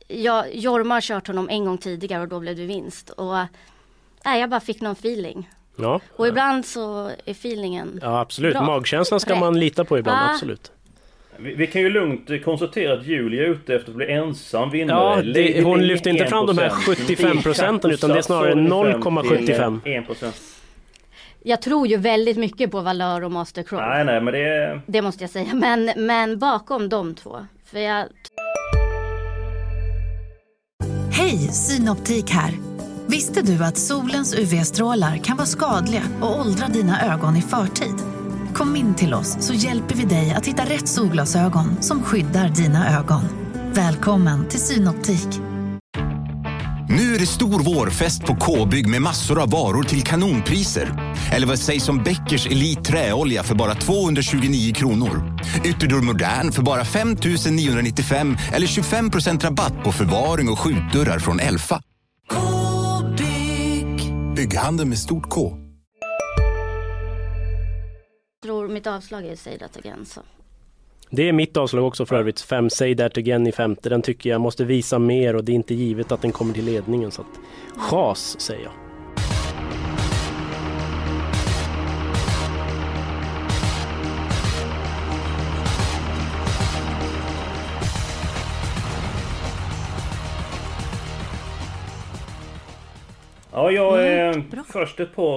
jag, 0.08 0.54
Jorma 0.54 0.94
har 0.94 1.00
kört 1.00 1.26
honom 1.26 1.48
en 1.48 1.64
gång 1.64 1.78
tidigare 1.78 2.22
och 2.22 2.28
då 2.28 2.40
blev 2.40 2.56
det 2.56 2.64
vinst. 2.64 3.10
Och 3.10 3.38
eh, 3.38 4.36
jag 4.36 4.50
bara 4.50 4.60
fick 4.60 4.80
någon 4.80 4.92
feeling. 4.92 5.50
Ja, 5.82 6.00
Och 6.16 6.28
ibland 6.28 6.66
så 6.66 7.06
är 7.24 7.30
feelingen 7.30 7.98
ja 8.02 8.20
absolut. 8.20 8.54
Bra. 8.54 8.62
Magkänslan 8.62 9.20
ska 9.20 9.36
man 9.36 9.60
lita 9.60 9.84
på 9.84 9.98
ibland, 9.98 10.18
Ah. 10.18 10.32
absolut. 10.34 10.72
Vi, 11.36 11.54
vi 11.54 11.66
kan 11.66 11.82
ju 11.82 11.90
lugnt 11.90 12.44
konstatera 12.44 12.92
att 12.92 13.06
Julia 13.06 13.42
är 13.42 13.46
ute 13.48 13.74
efter 13.74 13.90
att 13.90 13.96
bli 13.96 14.12
ensam 14.12 14.70
vinnare. 14.70 15.26
Ja, 15.26 15.32
det, 15.34 15.62
hon 15.62 15.86
lyfter 15.86 16.10
inte 16.10 16.26
fram 16.26 16.46
de 16.46 16.58
här 16.58 16.68
1%. 16.68 16.70
75 16.70 17.42
procenten 17.42 17.90
utan 17.90 18.10
det 18.10 18.18
är 18.18 18.22
snarare 18.22 18.54
0,75. 18.54 19.80
1%. 19.84 20.32
Jag 21.42 21.62
tror 21.62 21.86
ju 21.86 21.96
väldigt 21.96 22.36
mycket 22.36 22.70
på 22.70 22.80
Valör 22.80 23.24
och 23.24 23.32
Master 23.32 23.62
Crow. 23.62 23.80
Nej, 23.80 24.04
nej, 24.04 24.20
men 24.20 24.34
det. 24.34 24.80
Det 24.86 25.02
måste 25.02 25.24
jag 25.24 25.30
säga. 25.30 25.54
Men, 25.54 25.90
men 25.96 26.38
bakom 26.38 26.88
de 26.88 27.14
två. 27.14 27.46
För 27.64 27.78
jag 27.78 28.06
Hej, 31.12 31.38
Synoptik 31.38 32.30
här. 32.30 32.69
Visste 33.10 33.42
du 33.42 33.64
att 33.64 33.78
solens 33.78 34.34
UV-strålar 34.34 35.16
kan 35.16 35.36
vara 35.36 35.46
skadliga 35.46 36.02
och 36.20 36.40
åldra 36.40 36.68
dina 36.68 37.12
ögon 37.12 37.36
i 37.36 37.42
förtid? 37.42 37.94
Kom 38.54 38.76
in 38.76 38.94
till 38.94 39.14
oss 39.14 39.36
så 39.40 39.54
hjälper 39.54 39.94
vi 39.94 40.04
dig 40.04 40.34
att 40.34 40.46
hitta 40.46 40.64
rätt 40.64 40.88
solglasögon 40.88 41.82
som 41.82 42.02
skyddar 42.02 42.48
dina 42.48 42.98
ögon. 42.98 43.22
Välkommen 43.72 44.48
till 44.48 44.60
Synoptik. 44.60 45.28
Nu 46.88 47.14
är 47.14 47.18
det 47.18 47.26
stor 47.26 47.62
vårfest 47.62 48.24
på 48.24 48.36
K-bygg 48.36 48.88
med 48.88 49.02
massor 49.02 49.42
av 49.42 49.50
varor 49.50 49.82
till 49.82 50.02
kanonpriser. 50.02 51.14
Eller 51.32 51.46
vad 51.46 51.58
sägs 51.58 51.88
om 51.88 52.02
Bäckers 52.02 52.46
Elite 52.46 52.82
Träolja 52.82 53.42
för 53.42 53.54
bara 53.54 53.74
229 53.74 54.74
kronor? 54.74 55.38
Ytterdörr 55.64 56.02
Modern 56.02 56.52
för 56.52 56.62
bara 56.62 56.84
5 56.84 57.16
995 57.50 58.36
eller 58.52 58.66
25% 58.66 59.44
rabatt 59.44 59.84
på 59.84 59.92
förvaring 59.92 60.48
och 60.48 60.58
skjutdörrar 60.58 61.18
från 61.18 61.40
Elfa. 61.40 61.82
Bygghandeln 64.40 64.88
med 64.88 64.98
stort 64.98 65.28
K. 65.28 65.56
tror 68.42 68.68
mitt 68.68 68.86
avslag 68.86 69.26
är 69.26 69.36
Say 69.36 69.58
That 69.58 69.76
Again. 69.76 70.04
Så. 70.06 70.20
Det 71.10 71.28
är 71.28 71.32
mitt 71.32 71.56
avslag 71.56 71.86
också 71.86 72.06
för 72.06 72.16
övrigt. 72.16 72.40
Fem 72.40 72.70
Say 72.70 72.96
That 72.96 73.18
Again 73.18 73.46
i 73.46 73.52
femte. 73.52 73.88
Den 73.88 74.02
tycker 74.02 74.30
jag 74.30 74.40
måste 74.40 74.64
visa 74.64 74.98
mer 74.98 75.36
och 75.36 75.44
det 75.44 75.52
är 75.52 75.54
inte 75.54 75.74
givet 75.74 76.12
att 76.12 76.22
den 76.22 76.32
kommer 76.32 76.54
till 76.54 76.64
ledningen. 76.64 77.10
Så 77.10 77.22
att, 77.22 77.40
chas 77.76 78.40
säger 78.40 78.64
jag. 78.64 78.72
Ja, 93.52 93.70
jag 93.70 94.06
är 94.06 94.32
Mm, 94.32 94.48
bra. 94.50 94.62
först 94.72 95.00
ett 95.00 95.16
par 95.16 95.36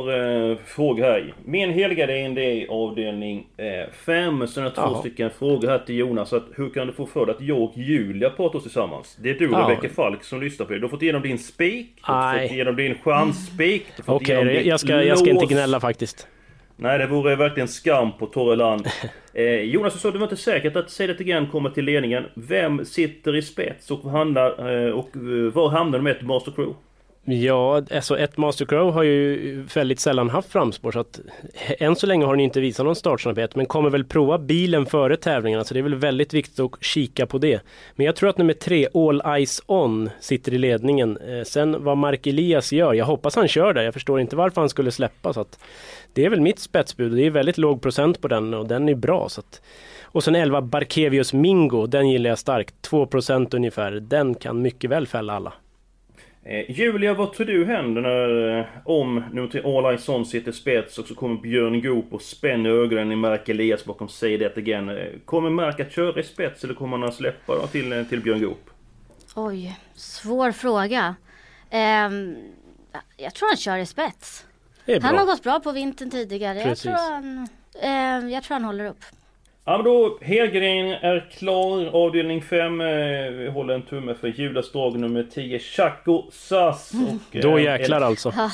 eh, 0.51 0.57
frågor 0.65 1.03
här. 1.03 1.33
Min 1.45 1.69
heliga 1.73 2.07
det 2.07 2.13
är 2.13 2.25
en 2.25 2.35
del 2.35 2.69
avdelning 2.69 3.47
5. 4.05 4.47
Sen 4.47 4.63
är 4.63 4.69
det 4.69 4.75
två 4.75 4.81
Jaha. 4.81 4.99
stycken 4.99 5.29
frågor 5.29 5.67
här 5.67 5.79
till 5.79 5.95
Jonas. 5.97 6.29
Så 6.29 6.35
att, 6.35 6.43
hur 6.55 6.69
kan 6.69 6.87
du 6.87 6.93
få 6.93 7.05
för 7.05 7.25
dig 7.25 7.35
att 7.35 7.41
jag 7.41 7.61
och 7.61 7.73
Julia 7.77 8.29
pratar 8.29 8.57
oss 8.57 8.63
tillsammans? 8.63 9.17
Det 9.21 9.29
är 9.29 9.33
du 9.39 9.47
och 9.49 9.53
Ja. 9.53 9.69
Rebecka 9.69 9.89
Falk 9.93 10.23
som 10.23 10.41
lyssnar 10.41 10.65
på 10.65 10.73
det. 10.73 10.79
Du 10.79 10.83
har 10.85 10.89
fått 10.89 11.01
igenom 11.01 11.21
din 11.21 11.39
spik, 11.39 11.87
du 12.05 12.11
har 12.11 12.41
fått 12.41 12.51
igenom 12.51 12.75
din 12.75 12.95
chansspik. 13.03 13.85
du 13.97 14.03
har 14.07 14.15
Okej, 14.15 14.45
ditt 14.45 14.65
jag, 14.65 14.79
ska, 14.79 15.03
jag 15.03 15.19
ska 15.19 15.29
inte 15.29 15.45
gnälla 15.45 15.79
faktiskt. 15.79 16.27
Nej, 16.75 16.97
det 16.99 17.07
vore 17.07 17.35
verkligen 17.35 17.67
skam 17.67 18.11
på 18.19 18.25
torra 18.25 18.55
land. 18.55 18.87
Eh, 19.35 19.43
Jonas, 19.61 19.93
du 19.93 19.99
sa 19.99 20.07
att 20.07 20.13
det 20.13 20.19
var 20.19 20.25
inte 20.25 20.35
säkert 20.37 20.75
att 20.75 20.89
Say 20.89 21.07
That 21.07 21.19
Again 21.19 21.47
kommer 21.47 21.69
till 21.69 21.85
ledningen. 21.85 22.23
Vem 22.33 22.85
sitter 22.85 23.35
i 23.35 23.41
spets 23.41 23.91
och 23.91 24.11
handlar 24.11 24.49
eh, 24.85 24.91
och 24.91 25.09
eh, 25.15 25.53
var 25.53 25.69
hamnar 25.69 25.97
de 25.97 26.03
med 26.03 26.15
ett 26.15 26.21
Master 26.21 26.51
Crew? 26.51 26.73
Ja, 27.25 27.81
alltså 27.91 28.17
ett 28.17 28.37
Master 28.37 28.65
Crow 28.65 28.91
har 28.93 29.03
ju 29.03 29.61
väldigt 29.75 29.99
sällan 29.99 30.29
haft 30.29 30.51
framspår 30.51 30.91
så 30.91 30.99
att 30.99 31.19
än 31.79 31.95
så 31.95 32.07
länge 32.07 32.25
har 32.25 32.33
den 32.33 32.39
inte 32.39 32.61
visat 32.61 32.85
någon 32.85 32.95
startsnabbhet 32.95 33.55
men 33.55 33.65
kommer 33.65 33.89
väl 33.89 34.05
prova 34.05 34.37
bilen 34.37 34.85
före 34.85 35.17
tävlingarna 35.17 35.63
så 35.63 35.73
det 35.73 35.79
är 35.79 35.81
väl 35.81 35.95
väldigt 35.95 36.33
viktigt 36.33 36.59
att 36.59 36.83
kika 36.83 37.25
på 37.25 37.37
det. 37.37 37.61
Men 37.95 38.05
jag 38.05 38.15
tror 38.15 38.29
att 38.29 38.37
nummer 38.37 38.53
tre, 38.53 38.87
All 38.93 39.21
Eyes 39.25 39.61
On, 39.65 40.09
sitter 40.19 40.53
i 40.53 40.57
ledningen. 40.57 41.17
Eh, 41.17 41.43
sen 41.43 41.83
vad 41.83 41.97
Mark 41.97 42.27
Elias 42.27 42.71
gör, 42.71 42.93
jag 42.93 43.05
hoppas 43.05 43.35
han 43.35 43.47
kör 43.47 43.73
där, 43.73 43.83
jag 43.83 43.93
förstår 43.93 44.19
inte 44.19 44.35
varför 44.35 44.61
han 44.61 44.69
skulle 44.69 44.91
släppa 44.91 45.33
så 45.33 45.41
att 45.41 45.59
det 46.13 46.25
är 46.25 46.29
väl 46.29 46.41
mitt 46.41 46.59
spetsbud 46.59 47.11
och 47.11 47.17
det 47.17 47.25
är 47.25 47.31
väldigt 47.31 47.57
låg 47.57 47.81
procent 47.81 48.21
på 48.21 48.27
den 48.27 48.53
och 48.53 48.67
den 48.67 48.89
är 48.89 48.95
bra 48.95 49.29
så 49.29 49.39
att 49.39 49.61
och 50.01 50.23
sen 50.23 50.35
11 50.35 50.61
Barkevius 50.61 51.33
Mingo, 51.33 51.87
den 51.87 52.09
gillar 52.09 52.29
jag 52.29 52.39
starkt. 52.39 52.89
2% 52.89 53.55
ungefär. 53.55 53.91
Den 53.91 54.35
kan 54.35 54.61
mycket 54.61 54.89
väl 54.89 55.07
fälla 55.07 55.33
alla. 55.33 55.53
Eh, 56.45 56.71
Julia, 56.71 57.13
vad 57.13 57.33
tror 57.33 57.45
du 57.45 57.65
händer 57.65 58.01
när, 58.01 58.59
eh, 58.59 58.65
om 58.85 59.23
nummer 59.31 59.47
tre 59.49 59.61
All 59.65 59.85
Eyes 59.85 60.09
On 60.09 60.25
sitter 60.25 60.51
i 60.51 60.53
spets 60.53 60.97
och 60.97 61.05
så 61.07 61.15
kommer 61.15 61.41
Björn 61.41 61.81
Goop 61.81 62.13
och 62.13 62.21
spänner 62.21 62.69
ögonen 62.69 63.11
i 63.11 63.15
Mark 63.15 63.49
Elias 63.49 63.85
bakom 63.85 64.09
Say 64.09 64.39
That 64.39 64.57
Again. 64.57 64.89
Eh, 64.89 65.05
Kommer 65.25 65.49
Mark 65.49 65.79
att 65.79 65.91
köra 65.91 66.19
i 66.19 66.23
spets 66.23 66.63
eller 66.63 66.73
kommer 66.73 66.97
han 66.97 67.09
att 67.09 67.15
släppa 67.15 67.55
då 67.55 67.67
till, 67.67 67.93
eh, 67.93 68.03
till 68.03 68.21
Björn 68.21 68.41
Goop? 68.41 68.69
Oj, 69.35 69.79
svår 69.95 70.51
fråga. 70.51 71.15
Ehm, 71.69 72.35
jag 73.17 73.33
tror 73.33 73.47
han 73.47 73.57
kör 73.57 73.77
i 73.77 73.85
spets. 73.85 74.45
Han 75.01 75.17
har 75.17 75.25
gått 75.25 75.43
bra 75.43 75.59
på 75.59 75.71
vintern 75.71 76.09
tidigare. 76.09 76.57
Jag 76.57 76.67
Precis. 76.67 76.83
tror, 76.83 76.93
han, 76.93 77.47
ehm, 77.81 78.29
jag 78.29 78.43
tror 78.43 78.55
han 78.55 78.63
håller 78.63 78.85
upp. 78.85 79.03
Ja 79.65 79.77
men 79.77 79.83
då, 79.85 80.17
helgarderingen 80.21 80.93
är 81.01 81.29
klar. 81.31 81.85
Avdelning 81.85 82.41
5. 82.41 82.81
Eh, 82.81 82.87
vi 83.31 83.49
håller 83.53 83.73
en 83.73 83.81
tumme 83.81 84.13
för 84.13 84.27
Judas 84.27 84.71
drag 84.71 84.99
nummer 84.99 85.23
10, 85.33 85.59
Chaco 85.59 86.23
Sass. 86.31 86.91
Och, 86.93 87.37
Då 87.41 87.57
eh, 87.57 87.63
jäklar 87.63 88.01
alltså. 88.01 88.33
Ja, 88.35 88.51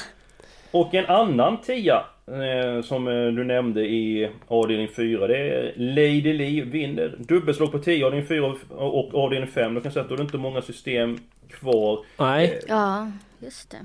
Och 0.71 0.93
en 0.93 1.05
annan 1.05 1.61
tia 1.61 2.03
eh, 2.27 2.83
som 2.83 3.07
eh, 3.07 3.13
du 3.13 3.43
nämnde 3.43 3.81
i 3.81 4.29
avdelning 4.47 4.87
4. 4.95 5.27
Det 5.27 5.37
är 5.37 5.73
Lady 5.75 6.33
Lee 6.33 6.63
vinner. 6.63 7.15
Dubbelslag 7.17 7.71
på 7.71 7.79
10 7.79 8.05
avdelning 8.05 8.27
4 8.27 8.55
och 8.69 9.15
avdelning 9.15 9.49
5. 9.49 9.73
Då 9.73 9.81
kan 9.81 9.85
jag 9.85 9.93
säga 9.93 10.03
att 10.03 10.09
då 10.09 10.15
är 10.15 10.17
det 10.17 10.23
inte 10.23 10.37
många 10.37 10.61
system 10.61 11.19
kvar. 11.49 11.99
Nej, 12.17 12.59
ja 12.67 13.11
just 13.39 13.71
det. 13.71 13.77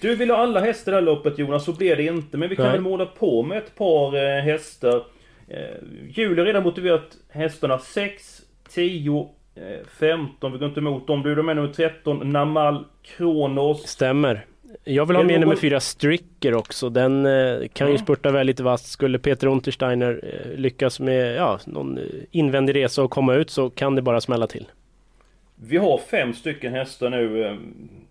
Du 0.00 0.16
vill 0.16 0.30
ha 0.30 0.36
alla 0.36 0.60
hästar 0.60 0.92
i 0.92 0.94
det 0.94 1.00
här 1.00 1.06
loppet 1.06 1.38
Jonas, 1.38 1.64
så 1.64 1.72
blir 1.72 1.96
det 1.96 2.02
inte. 2.02 2.36
Men 2.36 2.48
vi 2.48 2.56
kan 2.56 2.64
Nej. 2.64 2.72
väl 2.72 2.80
måla 2.80 3.06
på 3.06 3.42
med 3.42 3.58
ett 3.58 3.74
par 3.74 4.16
eh, 4.16 4.42
hästar. 4.42 5.02
Eh, 5.48 5.58
Julia 6.08 6.40
har 6.40 6.46
redan 6.46 6.62
motiverat 6.62 7.16
hästarna 7.30 7.78
6, 7.78 8.42
10, 8.68 9.28
eh, 9.54 9.62
15. 10.00 10.52
Vi 10.52 10.58
går 10.58 10.68
inte 10.68 10.80
emot 10.80 11.06
dem. 11.06 11.22
Du 11.22 11.32
är 11.32 11.42
med 11.42 11.56
nummer 11.56 11.72
13, 11.72 12.30
Namal 12.32 12.84
Kronos. 13.02 13.82
stämmer. 13.88 14.44
Jag 14.84 15.06
vill 15.06 15.16
ha 15.16 15.22
med 15.24 15.34
nummer 15.40 15.46
någon- 15.46 15.60
fyra 15.60 15.80
Stricker 15.80 16.54
också. 16.54 16.88
Den 16.88 17.26
eh, 17.26 17.68
kan 17.72 17.86
ju 17.88 17.94
Ja. 17.94 17.98
spurta 17.98 18.30
väldigt 18.30 18.60
vasst. 18.60 18.86
Skulle 18.86 19.18
Peter 19.18 19.46
Untersteiner 19.46 20.20
eh, 20.22 20.58
lyckas 20.58 21.00
med 21.00 21.36
ja, 21.36 21.58
någon 21.66 21.98
eh, 21.98 22.04
invändig 22.30 22.74
resa 22.76 23.02
och 23.02 23.10
komma 23.10 23.34
ut 23.34 23.50
så 23.50 23.70
kan 23.70 23.94
det 23.94 24.02
bara 24.02 24.20
smälla 24.20 24.46
till. 24.46 24.66
Vi 25.68 25.76
har 25.76 25.98
fem 25.98 26.34
stycken 26.34 26.72
hästar 26.72 27.10
nu. 27.10 27.44
eh, 27.46 27.56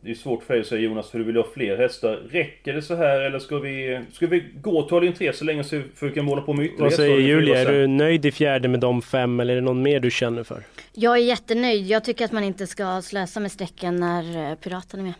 Det 0.01 0.11
är 0.11 0.15
svårt 0.15 0.43
för 0.43 0.53
dig 0.53 0.61
att 0.61 0.67
säga 0.67 0.81
Jonas, 0.81 1.09
för 1.09 1.17
du 1.19 1.23
vill 1.25 1.35
ha 1.35 1.47
fler 1.53 1.77
hästar. 1.77 2.15
Räcker 2.31 2.73
det 2.73 2.81
så 2.81 2.95
här 2.95 3.21
eller 3.21 3.39
ska 3.39 3.59
vi... 3.59 3.99
Ska 4.11 4.27
vi 4.27 4.43
gå 4.61 4.83
till 4.83 4.95
avdelning 4.95 5.17
3 5.17 5.33
så 5.33 5.45
länge 5.45 5.63
så 5.63 5.81
vi 6.01 6.11
kan 6.11 6.25
måla 6.25 6.41
på 6.41 6.53
med 6.53 6.65
ytterligare 6.65 6.89
Vad 6.89 6.93
säger 6.93 7.17
Julia? 7.19 7.59
Är 7.59 7.71
du 7.71 7.87
nöjd 7.87 8.25
i 8.25 8.31
fjärde 8.31 8.67
med 8.67 8.79
de 8.79 9.01
fem 9.01 9.39
eller 9.39 9.53
är 9.53 9.55
det 9.55 9.61
någon 9.61 9.81
mer 9.81 9.99
du 9.99 10.11
känner 10.11 10.43
för? 10.43 10.63
Jag 10.93 11.13
är 11.17 11.21
jättenöjd. 11.21 11.87
Jag 11.87 12.03
tycker 12.03 12.25
att 12.25 12.31
man 12.31 12.43
inte 12.43 12.67
ska 12.67 13.01
slösa 13.01 13.39
med 13.39 13.51
strecken 13.51 13.95
när 13.95 14.51
eh, 14.51 14.55
Piraten 14.55 14.99
är 14.99 15.03
med. 15.03 15.13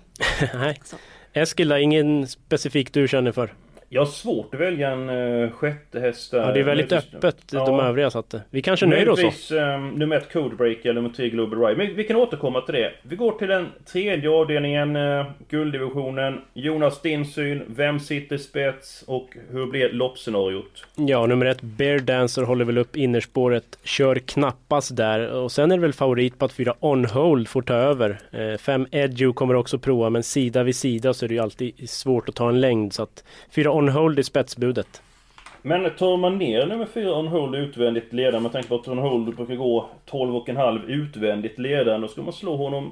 Nej. 0.59 0.79
Så. 0.83 0.95
Eskil 1.33 1.71
ingen 1.71 2.27
specifik 2.27 2.93
du 2.93 3.07
känner 3.07 3.31
för? 3.31 3.53
Jag 3.93 4.01
har 4.01 4.05
svårt 4.05 4.53
att 4.53 4.59
välja 4.59 4.89
en 4.91 5.09
uh, 5.09 5.51
sjätte 5.51 5.99
häst 5.99 6.31
där. 6.31 6.37
Ja, 6.39 6.51
det 6.51 6.59
är 6.59 6.63
väldigt 6.63 6.91
Möjligtvis- 6.91 7.15
öppet 7.15 7.47
de 7.51 7.57
Ja. 7.57 7.83
övriga 7.83 8.09
så 8.09 8.19
att 8.19 8.33
eh, 8.33 8.39
vi 8.49 8.61
kanske 8.61 8.85
nöjer 8.85 9.09
oss 9.09 9.47
så. 9.47 9.55
Um, 9.59 9.89
nummer 9.89 10.15
ett 10.15 10.33
Codebreaker 10.33 10.89
eller 10.89 11.01
nummer 11.01 11.15
tre 11.15 11.29
Global 11.29 11.59
Ride. 11.61 11.77
Men 11.77 11.95
vi 11.95 12.03
kan 12.03 12.15
återkomma 12.15 12.61
till 12.61 12.73
det. 12.73 12.91
Vi 13.03 13.15
går 13.15 13.31
till 13.31 13.47
den 13.47 13.67
tredje 13.91 14.29
avdelningen, 14.29 14.95
uh, 14.95 15.25
gulddivisionen. 15.49 16.41
Jonas, 16.53 17.01
din 17.01 17.25
syn. 17.25 17.63
Vem 17.67 17.99
sitter 17.99 18.37
spets 18.37 19.03
och 19.07 19.37
hur 19.51 19.65
blir 19.65 19.89
loppscenariot? 19.89 20.85
Ja, 20.95 21.25
nummer 21.25 21.45
ett 21.45 21.61
Bear 21.61 21.99
Dancer 21.99 22.41
håller 22.43 22.65
väl 22.65 22.77
upp 22.77 22.95
innerspåret, 22.95 23.79
kör 23.83 24.15
knappast 24.15 24.95
där 24.95 25.31
och 25.31 25.51
sen 25.51 25.71
är 25.71 25.75
det 25.77 25.81
väl 25.81 25.93
favorit 25.93 26.39
på 26.39 26.45
att 26.45 26.53
fyra 26.53 26.73
On 26.79 27.05
Hold 27.05 27.47
får 27.47 27.61
ta 27.61 27.73
över. 27.73 28.19
Eh, 28.31 28.57
fem 28.57 28.87
Edu 28.91 29.33
kommer 29.33 29.53
också 29.55 29.79
prova 29.79 30.09
men 30.09 30.23
sida 30.23 30.63
vid 30.63 30.75
sida 30.75 31.13
så 31.13 31.25
är 31.25 31.27
det 31.29 31.33
ju 31.35 31.41
alltid 31.41 31.89
svårt 31.89 32.29
att 32.29 32.35
ta 32.35 32.49
en 32.49 32.61
längd 32.61 32.93
så 32.93 33.03
att 33.03 33.23
fyra 33.55 33.71
On 33.71 33.80
On 33.81 33.89
Hold 33.89 34.19
i 34.19 34.23
spetsbudet. 34.23 35.01
Men 35.61 35.89
tar 35.97 36.17
man 36.17 36.37
ner 36.37 36.65
nummer 36.65 36.85
4 36.85 37.15
On 37.15 37.27
Hold 37.27 37.55
utvändigt 37.55 38.13
ledande, 38.13 38.39
med 38.39 38.51
tanke 38.51 38.69
på 38.69 38.75
att 38.75 38.87
On 38.87 38.97
Hold 38.97 39.35
brukar 39.35 39.55
gå 39.55 39.89
12,5 40.11 40.85
utvändigt 40.87 41.59
ledande, 41.59 42.07
då 42.07 42.11
ska 42.11 42.21
man 42.21 42.33
slå 42.33 42.55
honom 42.55 42.91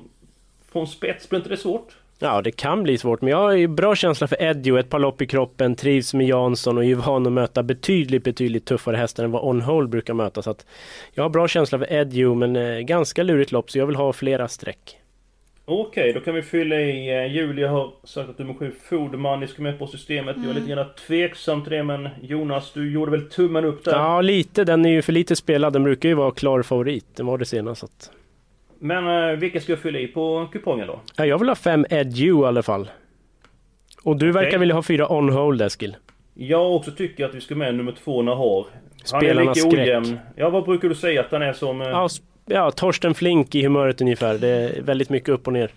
från 0.71 0.87
spets, 0.87 1.29
blir 1.29 1.39
inte 1.39 1.49
det 1.49 1.57
svårt? 1.57 1.95
Ja, 2.19 2.41
det 2.41 2.51
kan 2.51 2.83
bli 2.83 2.97
svårt, 2.97 3.21
men 3.21 3.31
jag 3.31 3.37
har 3.37 3.51
ju 3.51 3.67
bra 3.67 3.95
känsla 3.95 4.27
för 4.27 4.41
Eddie 4.41 4.71
och 4.71 4.79
ett 4.79 4.89
par 4.89 4.99
lopp 4.99 5.21
i 5.21 5.27
kroppen, 5.27 5.75
trivs 5.75 6.13
med 6.13 6.27
Jansson 6.27 6.77
och 6.77 6.85
är 6.85 6.95
van 6.95 7.27
att 7.27 7.33
möta 7.33 7.63
betydligt, 7.63 8.23
betydligt 8.23 8.65
tuffare 8.65 8.97
hästar 8.97 9.23
än 9.23 9.31
vad 9.31 9.43
On 9.43 9.61
Hold 9.61 9.89
brukar 9.89 10.13
möta. 10.13 10.41
Så 10.41 10.49
att 10.51 10.65
jag 11.13 11.23
har 11.23 11.29
bra 11.29 11.47
känsla 11.47 11.77
för 11.77 11.93
Eddie, 11.93 12.35
men 12.35 12.55
eh, 12.55 12.79
ganska 12.79 13.23
lurigt 13.23 13.51
lopp, 13.51 13.71
så 13.71 13.79
jag 13.79 13.85
vill 13.85 13.95
ha 13.95 14.13
flera 14.13 14.47
streck. 14.47 14.97
Okej, 15.71 16.13
då 16.13 16.19
kan 16.19 16.35
vi 16.35 16.41
fylla 16.41 16.75
i. 16.75 17.09
eh, 17.25 17.35
Julia 17.35 17.69
har 17.69 17.91
sagt 18.03 18.29
att 18.29 18.39
nummer 18.39 18.53
7 18.53 18.71
Foodmoney 18.89 19.47
ska 19.47 19.61
med 19.61 19.79
på 19.79 19.87
systemet. 19.87 20.35
Jag 20.39 20.49
är 20.49 20.53
lite 20.53 20.67
grann 20.71 20.85
tveksam 21.07 21.61
till 21.63 21.71
det, 21.71 21.83
men 21.83 22.09
Jonas, 22.21 22.71
du 22.73 22.91
gjorde 22.91 23.11
väl 23.11 23.29
tummen 23.29 23.65
upp 23.65 23.85
där? 23.85 23.91
Ja, 23.91 24.21
lite. 24.21 24.63
Den 24.63 24.85
är 24.85 24.89
ju 24.89 25.01
för 25.01 25.13
lite 25.13 25.35
spelad. 25.35 25.73
Den 25.73 25.83
brukar 25.83 26.09
ju 26.09 26.15
vara 26.15 26.31
klar 26.31 26.61
favorit. 26.61 27.05
Den 27.15 27.25
var 27.25 27.37
det 27.37 27.45
senast. 27.45 27.83
Att... 27.83 28.11
Men 28.79 29.29
eh, 29.29 29.35
vilka 29.35 29.59
ska 29.59 29.71
jag 29.71 29.79
fylla 29.79 29.99
i 29.99 30.07
på 30.07 30.47
kupongen 30.51 30.87
då? 30.87 30.99
ja, 31.17 31.25
jag 31.25 31.39
vill 31.39 31.47
ha 31.47 31.55
fem 31.55 31.85
Edu 31.89 32.25
i 32.41 32.45
alla 32.45 32.63
fall. 32.63 32.89
Och 34.03 34.15
du 34.17 34.31
verkar 34.31 34.47
Okej. 34.49 34.59
vilja 34.59 34.75
ha 34.75 34.81
fyra 34.83 35.11
on 35.13 35.29
hold 35.29 35.61
Eskil. 35.61 35.95
Jag 36.33 36.75
också 36.75 36.91
tycker 36.91 37.25
att 37.25 37.35
vi 37.35 37.41
ska 37.41 37.55
med 37.55 37.75
nummer 37.75 37.91
2 37.91 38.21
Nahar. 38.21 38.65
Han 39.11 39.21
är 39.23 39.27
Spelarnas 39.27 39.57
lika 39.57 39.69
skräck. 39.69 39.87
ojämn. 39.87 40.19
Ja, 40.35 40.49
vad 40.49 40.63
brukar 40.63 40.89
du 40.89 40.95
säga 40.95 41.21
att 41.21 41.31
han 41.31 41.41
är 41.41 41.53
som... 41.53 41.81
eh, 41.81 41.87
Ja, 41.87 42.09
ja, 42.49 42.71
Torsten 42.71 43.13
Flink 43.13 43.55
i 43.55 43.63
humöret 43.63 44.01
ungefär. 44.01 44.37
Det 44.37 44.47
är 44.47 44.81
väldigt 44.81 45.09
mycket 45.09 45.29
upp 45.29 45.47
och 45.47 45.53
ner. 45.53 45.71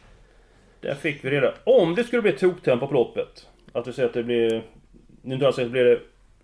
Där 0.81 0.95
fick 0.95 1.25
vi 1.25 1.31
det. 1.31 1.55
Om 1.65 1.95
det 1.95 2.05
skulle 2.05 2.23
bli 2.23 2.33
toktempo 2.33 2.87
på 2.87 2.95
loppet. 2.95 3.47
Att 3.73 3.89
vi 3.89 3.93
säger 3.93 4.09
att 4.09 4.15
det 4.15 4.23
blir... 4.23 4.63
Nu 5.23 5.35
inte 5.35 5.47
alls 5.47 5.57
säkert 5.57 5.73
blir 5.73 5.85
det... 5.85 5.99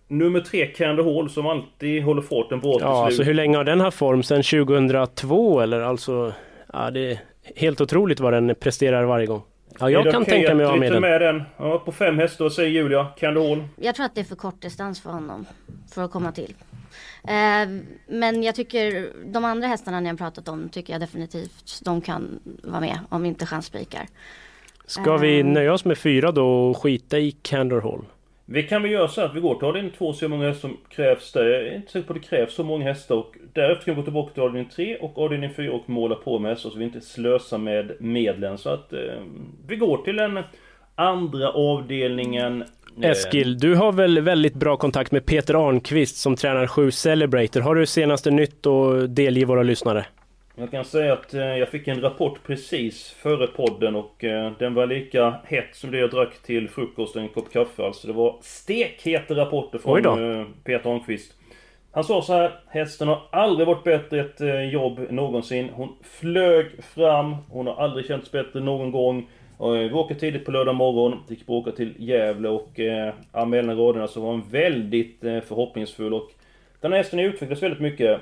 Nummer 0.08 0.40
3 0.40 0.66
Candy 0.66 1.02
Hall 1.02 1.30
som 1.30 1.46
alltid 1.46 2.02
håller 2.02 2.22
farten 2.22 2.60
till 2.60 2.76
Ja, 2.80 3.04
alltså 3.04 3.22
hur 3.22 3.34
länge 3.34 3.56
har 3.56 3.64
den 3.64 3.80
haft 3.80 3.98
form? 3.98 4.22
Sedan 4.22 4.42
2002 4.42 5.60
eller? 5.60 5.80
Alltså, 5.80 6.32
ja 6.72 6.90
det 6.90 7.10
är 7.10 7.18
helt 7.56 7.80
otroligt 7.80 8.20
vad 8.20 8.32
den 8.32 8.54
presterar 8.60 9.04
varje 9.04 9.26
gång. 9.26 9.42
Ja, 9.80 9.90
jag 9.90 10.10
kan 10.12 10.24
tänka 10.24 10.54
mig 10.54 10.64
att 10.64 10.70
ha 10.70 10.78
med 10.78 10.92
den. 10.92 11.00
med 11.02 11.20
den. 11.20 11.42
Ja, 11.56 11.78
på 11.78 11.92
fem 11.92 12.18
hästar 12.18 12.48
säger 12.48 12.70
Julia. 12.70 13.04
Candy 13.16 13.40
Hall. 13.48 13.64
Jag 13.76 13.94
tror 13.94 14.06
att 14.06 14.14
det 14.14 14.20
är 14.20 14.24
för 14.24 14.36
kort 14.36 14.62
distans 14.62 15.00
för 15.00 15.10
honom 15.10 15.46
för 15.94 16.04
att 16.04 16.10
komma 16.10 16.32
till. 16.32 16.54
Eh, 17.24 17.68
men 18.08 18.42
jag 18.42 18.54
tycker 18.54 19.08
de 19.26 19.44
andra 19.44 19.66
hästarna 19.68 20.00
ni 20.00 20.08
har 20.08 20.16
pratat 20.16 20.48
om 20.48 20.68
tycker 20.68 20.92
jag 20.92 21.00
definitivt 21.00 21.80
de 21.84 22.00
kan 22.00 22.40
vara 22.62 22.80
med 22.80 22.98
om 23.08 23.24
inte 23.24 23.46
chansspikar. 23.46 24.06
Ska 24.86 25.16
vi 25.16 25.40
Ehm. 25.40 25.52
nöja 25.52 25.72
oss 25.72 25.84
med 25.84 25.98
fyra 25.98 26.32
då 26.32 26.46
och 26.70 26.82
skita 26.82 27.18
i 27.18 27.30
Candor 27.30 27.80
Hall? 27.80 28.04
Vi 28.50 28.62
kan 28.62 28.82
väl 28.82 28.90
göra 28.90 29.08
så 29.08 29.20
att 29.20 29.34
vi 29.34 29.40
går 29.40 29.54
till 29.54 29.68
avdelning 29.68 29.92
2 29.98 30.06
och 30.06 30.16
ser 30.16 30.28
hur 30.28 30.36
många 30.36 30.48
hästar 30.48 30.68
som 30.68 30.76
krävs 30.88 31.32
där. 31.32 31.44
Jag 31.44 31.62
är 31.62 31.76
inte 31.76 31.92
säker 31.92 32.06
på 32.06 32.12
att 32.12 32.22
det 32.22 32.28
krävs 32.28 32.54
så 32.54 32.64
många 32.64 32.84
hästar 32.84 33.14
och 33.14 33.34
därefter 33.52 33.84
kan 33.84 33.94
vi 33.94 34.00
gå 34.00 34.04
tillbaka 34.04 34.32
till 34.34 34.42
avdelning 34.42 34.70
3 34.76 34.96
och 34.96 35.18
avdelning 35.18 35.50
4 35.56 35.72
och 35.72 35.90
måla 35.90 36.14
på 36.14 36.38
med 36.38 36.50
hästar 36.50 36.70
så 36.70 36.78
vi 36.78 36.84
inte 36.84 37.00
slösar 37.00 37.58
med 37.58 37.92
medlen. 38.00 38.58
Så 38.58 38.70
att 38.70 38.92
eh, 38.92 38.98
vi 39.66 39.76
går 39.76 39.98
till 39.98 40.16
den 40.16 40.40
andra 40.94 41.50
avdelningen. 41.50 42.64
Eh, 43.02 43.10
Eskil, 43.10 43.58
du 43.58 43.74
har 43.74 43.92
väl 43.92 44.20
väldigt 44.20 44.54
bra 44.54 44.76
kontakt 44.76 45.12
med 45.12 45.26
Peter 45.26 45.68
Arnqvist 45.68 46.16
som 46.16 46.36
tränar 46.36 46.66
7 46.66 46.90
Celebrator. 46.90 47.60
Har 47.60 47.74
du 47.74 47.86
senaste 47.86 48.30
nytt 48.30 48.66
att 48.66 49.16
delge 49.16 49.44
våra 49.44 49.62
lyssnare? 49.62 50.06
Jag 50.60 50.70
kan 50.70 50.84
säga 50.84 51.12
att 51.12 51.34
eh, 51.34 51.40
jag 51.40 51.68
fick 51.68 51.88
en 51.88 52.00
rapport 52.00 52.42
precis 52.46 53.10
före 53.10 53.46
podden 53.46 53.96
och 53.96 54.24
eh, 54.24 54.52
den 54.58 54.74
var 54.74 54.86
lika 54.86 55.34
het 55.44 55.68
som 55.72 55.90
det 55.90 55.98
jag 55.98 56.10
drack 56.10 56.42
till 56.42 56.68
frukost 56.68 57.16
och 57.16 57.22
en 57.22 57.28
kopp 57.28 57.52
kaffe. 57.52 57.84
Alltså 57.84 58.06
det 58.06 58.12
var 58.12 58.36
stekheta 58.40 59.34
rapporter 59.34 59.78
från 59.78 60.40
eh, 60.40 60.46
Peter 60.64 60.90
Arnqvist. 60.90 61.34
Han 61.92 62.04
sa 62.04 62.22
så 62.22 62.32
här, 62.32 62.60
hästen 62.66 63.08
har 63.08 63.22
aldrig 63.30 63.66
varit 63.66 63.84
bättre 63.84 64.20
ett 64.20 64.72
jobb 64.72 65.00
någonsin. 65.10 65.68
Hon 65.72 65.96
flög 66.02 66.84
fram, 66.84 67.36
hon 67.50 67.66
har 67.66 67.74
aldrig 67.74 68.06
känts 68.06 68.32
bättre 68.32 68.60
någon 68.60 68.90
gång. 68.90 69.28
Vi 69.58 69.92
åker 69.92 70.14
tidigt 70.14 70.44
på 70.44 70.50
lördag 70.50 70.74
morgon, 70.74 71.18
fick 71.28 71.50
åka 71.50 71.70
till 71.70 71.94
Gävle 71.98 72.48
och 72.48 72.78
ja, 73.32 73.44
mellan 73.44 73.76
raderna 73.76 74.08
så 74.08 74.20
var 74.20 74.30
hon 74.30 74.42
väldigt 74.50 75.20
förhoppningsfull 75.20 76.14
och 76.14 76.30
den 76.80 76.92
här 76.92 76.98
hästen 76.98 77.18
har 77.18 77.26
utvecklats 77.26 77.62
väldigt 77.62 77.80
mycket. 77.80 78.20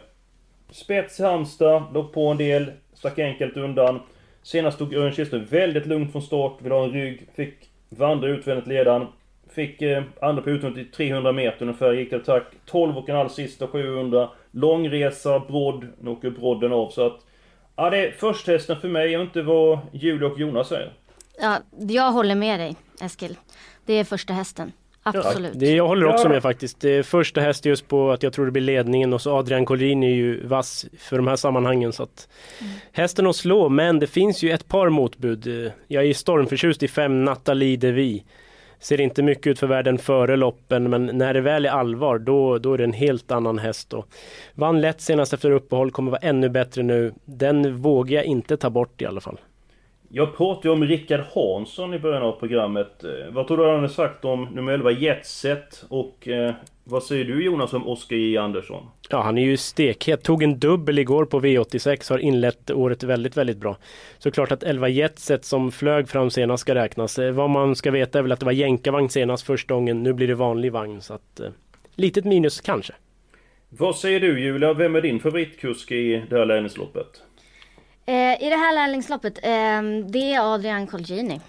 Spets 0.71 1.21
i 1.21 1.23
Halmstad, 1.23 1.83
låg 1.95 2.13
på 2.13 2.29
en 2.29 2.37
del, 2.37 2.73
stack 2.95 3.19
enkelt 3.19 3.57
undan. 3.57 4.01
Senast 4.43 4.79
tog 4.79 4.95
Örjan 4.95 5.13
Kihlström 5.13 5.45
väldigt 5.45 5.87
lugnt 5.87 6.13
från 6.13 6.23
start, 6.23 6.63
ville 6.63 6.75
ha 6.75 6.85
en 6.85 6.93
rygg, 6.93 7.29
fick 7.37 7.55
vandra 7.89 8.29
utvändigt 8.29 8.67
ledan. 8.67 9.07
Fick 9.51 9.83
eh, 9.83 10.03
andra 10.21 10.43
på 10.43 10.51
utvändigt 10.51 10.89
i 10.89 10.91
300 10.91 11.33
meter 11.33 11.63
ungefär, 11.63 11.93
gick 11.93 12.09
till 12.09 12.21
attack. 12.21 12.43
12 12.67 12.99
och 12.99 13.09
en 13.09 13.17
halv 13.17 13.29
sista 13.29 13.67
700. 13.67 14.29
Långresa, 14.51 15.39
brodd, 15.39 15.87
nu 16.01 16.11
åker 16.11 16.31
brodden 16.31 16.73
av 16.73 16.91
så 16.91 17.07
att... 17.07 17.21
Ja, 17.77 17.91
det 17.91 18.07
är 18.07 18.11
försthästen 18.11 18.81
för 18.81 18.89
mig, 18.89 19.11
jag 19.11 19.19
vet 19.19 19.27
inte 19.27 19.43
vad 19.43 19.79
Julia 19.93 20.29
och 20.29 20.39
Jonas 20.39 20.69
säger. 20.69 20.93
Ja, 21.41 21.59
jag 21.89 22.13
håller 22.13 22.35
med 22.35 22.61
dig 22.61 22.77
Eskil. 23.01 23.37
Det 23.87 23.93
är 23.93 24.05
första 24.05 24.33
hästen. 24.33 24.73
Absolut. 25.15 25.53
Det, 25.55 25.75
jag 25.75 25.87
håller 25.87 26.07
också 26.07 26.29
med 26.29 26.43
faktiskt. 26.43 26.81
Det 26.81 26.91
är 26.91 27.03
första 27.03 27.41
häst 27.41 27.65
just 27.65 27.89
på 27.89 28.11
att 28.11 28.23
jag 28.23 28.33
tror 28.33 28.45
det 28.45 28.53
blir 28.53 28.63
ledningen 28.63 29.13
och 29.13 29.21
så 29.21 29.37
Adrian 29.37 29.65
Collin 29.65 30.03
är 30.03 30.15
ju 30.15 30.47
vass 30.47 30.87
för 30.99 31.17
de 31.17 31.27
här 31.27 31.37
sammanhangen. 31.37 31.93
Så 31.93 32.03
att 32.03 32.29
Hästen 32.93 33.27
att 33.27 33.37
slå, 33.37 33.69
men 33.69 33.99
det 33.99 34.07
finns 34.07 34.43
ju 34.43 34.51
ett 34.51 34.69
par 34.69 34.89
motbud. 34.89 35.73
Jag 35.87 36.05
är 36.07 36.15
stormförtjust 36.15 36.83
i 36.83 36.89
fem 36.89 37.25
Nathalie 37.25 37.77
Devi. 37.77 38.25
Ser 38.79 39.01
inte 39.01 39.23
mycket 39.23 39.47
ut 39.47 39.59
för 39.59 39.67
världen 39.67 39.99
före 39.99 40.37
loppen 40.37 40.91
men 40.91 41.07
när 41.07 41.35
det 41.35 41.41
väl 41.41 41.67
är 41.67 41.71
allvar 41.71 42.19
då, 42.19 42.59
då 42.59 42.75
är 42.75 42.79
det 42.79 42.85
en 42.85 42.93
helt 42.93 43.31
annan 43.31 43.59
häst. 43.59 43.93
Och 43.93 44.09
vann 44.55 44.81
lätt 44.81 45.01
senast 45.01 45.33
efter 45.33 45.51
uppehåll, 45.51 45.91
kommer 45.91 46.11
vara 46.11 46.21
ännu 46.21 46.49
bättre 46.49 46.83
nu. 46.83 47.13
Den 47.25 47.77
vågar 47.77 48.17
jag 48.17 48.25
inte 48.25 48.57
ta 48.57 48.71
bort 48.71 49.03
i 49.03 49.07
alla 49.07 49.21
fall. 49.21 49.39
Jag 50.17 50.37
pratade 50.37 50.71
om 50.71 50.85
Rickard 50.85 51.21
Hansson 51.35 51.95
i 51.95 51.99
början 51.99 52.23
av 52.23 52.33
programmet. 52.33 53.05
Eh, 53.05 53.11
Vad 53.33 53.47
tror 53.47 53.57
du 53.57 53.71
han 53.71 53.81
har 53.81 53.89
sagt 53.89 54.25
om 54.25 54.45
nummer 54.53 54.73
11 54.73 54.91
Jetset? 54.91 55.85
Och 55.89 56.29
eh, 56.29 56.55
vad 56.85 57.03
säger 57.03 57.25
du 57.25 57.45
Jonas 57.45 57.73
om 57.73 57.89
Oskar 57.89 58.17
J 58.17 58.37
Andersson? 58.37 58.83
Ja, 59.11 59.23
han 59.23 59.39
är 59.39 59.43
ju 59.43 59.57
stekhet. 59.57 60.23
Tog 60.23 60.43
en 60.43 60.59
dubbel 60.59 60.99
igår 60.99 61.25
på 61.25 61.41
V86, 61.41 62.11
har 62.11 62.19
inlett 62.19 62.71
året 62.71 63.03
väldigt, 63.03 63.37
väldigt 63.37 63.57
bra. 63.57 63.77
Såklart 64.19 64.53
att 64.53 64.63
11 64.63 64.89
Jetset 64.89 65.45
som 65.45 65.73
flög 65.73 66.09
fram 66.09 66.31
senast 66.31 66.61
ska 66.61 66.75
räknas. 66.75 67.19
Eh, 67.19 67.33
Vad 67.33 67.51
man 67.51 67.77
ska 67.77 67.91
veta 67.91 68.19
är 68.19 68.23
väl 68.23 68.33
att 68.33 68.41
det 68.41 68.47
var 68.47 68.53
jänkarvagn 68.53 69.09
senast 69.09 69.47
första 69.47 69.75
gången. 69.75 70.03
Nu 70.03 70.13
blir 70.13 70.29
det 70.29 70.35
vanlig 70.35 70.73
vagn, 70.73 71.01
så 71.01 71.15
att 71.15 71.41
eh, 71.41 71.49
litet 71.95 72.25
minus 72.25 72.61
kanske. 72.61 72.93
Vad 73.69 73.97
säger 73.97 74.21
du 74.21 74.41
Julia? 74.41 74.73
Vem 74.75 74.97
är 74.97 75.01
din 75.01 75.21
favoritkusk 75.21 75.93
i 75.93 76.23
det 76.31 76.39
här 76.39 76.47
lärlingsloppet? 76.47 77.23
Eh, 78.07 78.43
I 78.43 78.49
det 78.51 78.57
här 78.57 78.75
lärlingsloppet, 78.75 79.39
eh, 79.39 79.83
det 80.11 80.35
är 80.35 80.55
Adrian 80.55 80.87
Colgjini. 80.87 81.41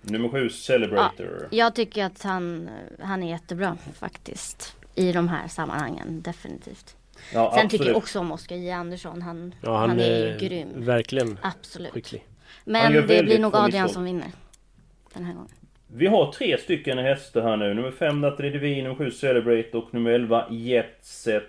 Nummer 0.00 0.28
7 0.28 0.50
Celebrator. 0.50 1.48
Jag 1.50 1.74
tycker 1.74 2.04
att 2.04 2.22
han, 2.22 2.70
han 3.02 3.22
är 3.22 3.30
jättebra 3.30 3.76
faktiskt. 3.98 4.76
I 4.94 5.12
de 5.12 5.28
här 5.28 5.48
sammanhangen, 5.48 6.22
definitivt. 6.22 6.96
Ja, 7.32 7.52
Sen 7.56 7.68
tycker 7.68 7.86
jag 7.86 7.96
också 7.96 8.18
om 8.20 8.32
Oskar 8.32 8.56
J 8.56 8.70
Andersson. 8.70 9.22
Han, 9.22 9.54
Ja, 9.60 9.78
han, 9.78 9.88
han, 9.90 10.00
är 10.00 10.04
är 10.04 10.32
ju 10.32 10.48
grym. 10.48 10.68
verkligen 10.84 11.38
Absolut. 11.42 11.92
skicklig. 11.92 12.26
Men 12.64 12.92
det 12.92 13.02
blir 13.02 13.38
nog 13.38 13.56
Adrian 13.56 13.88
som 13.88 14.04
vinner. 14.04 14.30
Den 15.14 15.24
här 15.24 15.32
gången. 15.34 15.50
Vi 15.92 16.06
har 16.06 16.32
tre 16.32 16.58
stycken 16.58 16.98
hästar 16.98 17.42
här 17.42 17.56
nu. 17.56 17.74
Nummer 17.74 17.90
5 17.90 18.20
Natalie 18.20 18.50
Devine, 18.50 18.82
nummer 18.82 18.96
7 18.96 19.10
Celebrate 19.10 19.76
och 19.76 19.94
nummer 19.94 20.10
11 20.10 20.44
Jetset. 20.50 21.44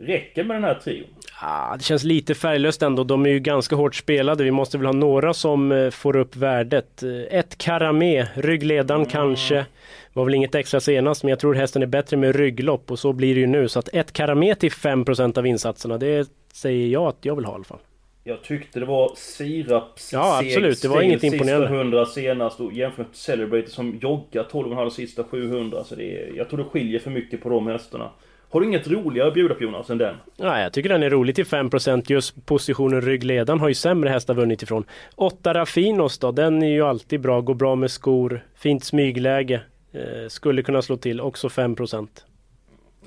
Räcker 0.00 0.44
med 0.44 0.56
den 0.56 0.64
här 0.64 0.74
trion? 0.74 1.06
Ah, 1.42 1.76
det 1.76 1.82
känns 1.84 2.04
lite 2.04 2.34
färglöst 2.34 2.82
ändå. 2.82 3.04
De 3.04 3.26
är 3.26 3.30
ju 3.30 3.38
ganska 3.40 3.76
hårt 3.76 3.94
spelade. 3.94 4.44
Vi 4.44 4.50
måste 4.50 4.78
väl 4.78 4.86
ha 4.86 4.92
några 4.92 5.34
som 5.34 5.72
eh, 5.72 5.90
får 5.90 6.16
upp 6.16 6.36
värdet. 6.36 7.02
Eh, 7.02 7.38
Ett 7.38 7.58
Karamé, 7.58 8.26
ryggledaren 8.34 9.06
kanske. 9.06 9.66
Var 10.12 10.24
väl 10.24 10.34
inget 10.34 10.54
extra 10.54 10.80
senast, 10.80 11.22
men 11.22 11.30
jag 11.30 11.38
tror 11.38 11.54
hästen 11.54 11.82
är 11.82 11.86
bättre 11.86 12.16
med 12.16 12.36
rygglopp 12.36 12.90
och 12.90 12.98
så 12.98 13.12
blir 13.12 13.34
det 13.34 13.40
ju 13.40 13.46
nu. 13.46 13.68
Så 13.68 13.78
att 13.78 13.88
ett 13.92 14.12
Karamé 14.12 14.54
till 14.54 14.70
5% 14.70 15.38
av 15.38 15.46
insatserna, 15.46 15.98
det 15.98 16.28
säger 16.52 16.88
jag 16.88 17.06
att 17.06 17.18
jag 17.20 17.36
vill 17.36 17.44
ha 17.44 17.52
i 17.52 17.54
alla 17.54 17.64
fall. 17.64 17.78
Jag 18.26 18.42
tyckte 18.42 18.80
det 18.80 18.86
var 18.86 19.12
siraps 19.16 20.12
Ja, 20.12 20.38
absolut. 20.38 20.82
Det 20.82 20.88
var 20.88 21.02
inget 21.02 21.22
imponerande. 21.22 21.66
Sista 21.66 21.80
100 21.80 22.06
senast 22.06 22.60
och 22.60 22.72
jämfört 22.72 23.06
med 23.06 23.16
Celebrator 23.16 23.68
som 23.68 23.98
joggar 24.02 24.44
12,5 24.44 24.90
sista 24.90 25.24
700. 25.24 25.84
Så 25.84 25.94
det 25.94 26.18
är, 26.18 26.36
jag 26.36 26.48
tror 26.48 26.58
det 26.58 26.64
skiljer 26.64 27.00
för 27.00 27.10
mycket 27.10 27.42
på 27.42 27.48
de 27.48 27.66
hästarna. 27.66 28.10
Har 28.50 28.60
du 28.60 28.66
inget 28.66 28.88
roligare 28.88 29.28
att 29.28 29.34
bjuda 29.34 29.54
på 29.54 29.62
Jonas 29.62 29.90
än 29.90 29.98
den? 29.98 30.16
Ja, 30.36 30.60
jag 30.60 30.72
tycker 30.72 30.88
den 30.88 31.02
är 31.02 31.10
rolig 31.10 31.34
till 31.34 31.44
5% 31.44 32.04
just 32.06 32.46
positionen 32.46 33.00
ryggledaren 33.00 33.60
har 33.60 33.68
ju 33.68 33.74
sämre 33.74 34.10
hästar 34.10 34.34
vunnit 34.34 34.62
ifrån. 34.62 34.84
8 35.14 35.54
Raffinos 35.54 36.18
då, 36.18 36.32
den 36.32 36.62
är 36.62 36.70
ju 36.70 36.82
alltid 36.82 37.20
bra, 37.20 37.40
går 37.40 37.54
bra 37.54 37.74
med 37.74 37.90
skor, 37.90 38.44
fint 38.56 38.84
smygläge. 38.84 39.60
Eh, 39.92 40.28
skulle 40.28 40.62
kunna 40.62 40.82
slå 40.82 40.96
till, 40.96 41.20
också 41.20 41.48
5%. 41.48 42.08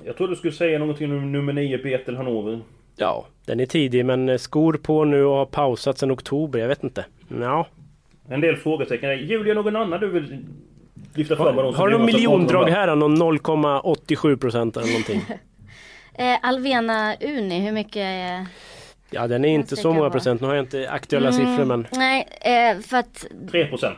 Jag 0.04 0.16
trodde 0.16 0.32
du 0.32 0.36
skulle 0.36 0.52
säga 0.52 0.78
någonting 0.78 1.12
om 1.12 1.32
nummer 1.32 1.52
9 1.52 1.78
Betel 1.78 2.16
Hanover. 2.16 2.60
Ja, 2.98 3.26
den 3.44 3.60
är 3.60 3.66
tidig 3.66 4.04
men 4.06 4.28
eh, 4.28 4.38
skor 4.38 4.72
på 4.82 5.04
nu 5.04 5.24
och 5.24 5.36
har 5.36 5.46
pausat 5.46 5.98
sedan 5.98 6.10
oktober, 6.12 6.58
jag 6.58 6.68
vet 6.68 6.84
inte. 6.84 7.04
Ja, 7.40 7.66
En 8.28 8.40
del 8.40 8.56
frågetecken. 8.56 9.18
Julia, 9.18 9.54
någon 9.54 9.76
annan 9.76 10.00
du 10.00 10.08
vill 10.10 10.44
lyfta 11.14 11.36
fram 11.36 11.54
som 11.56 11.74
Har 11.74 11.88
du 11.88 11.96
någon 11.96 12.06
miljondrag 12.06 12.64
här. 12.68 12.96
Någon 12.96 13.16
0,87 13.22 14.36
procent 14.36 14.76
eller 14.76 14.86
någonting? 14.88 15.20
Eh, 16.20 16.38
Alvena 16.42 17.14
Uni, 17.20 17.60
hur 17.60 17.72
mycket 17.72 17.96
är... 17.96 18.46
Ja 19.10 19.26
den 19.26 19.44
är 19.44 19.48
inte 19.48 19.76
så 19.76 19.92
många 19.92 20.06
på. 20.06 20.12
procent. 20.12 20.40
Nu 20.40 20.46
har 20.46 20.54
jag 20.54 20.62
inte 20.64 20.90
aktuella 20.90 21.28
Mm, 21.28 21.38
siffror 21.46 21.64
men 21.64 21.86
Nej, 21.92 22.28
eh, 22.40 22.80
för 22.82 22.96
att 22.96 23.26
3%. 23.52 23.92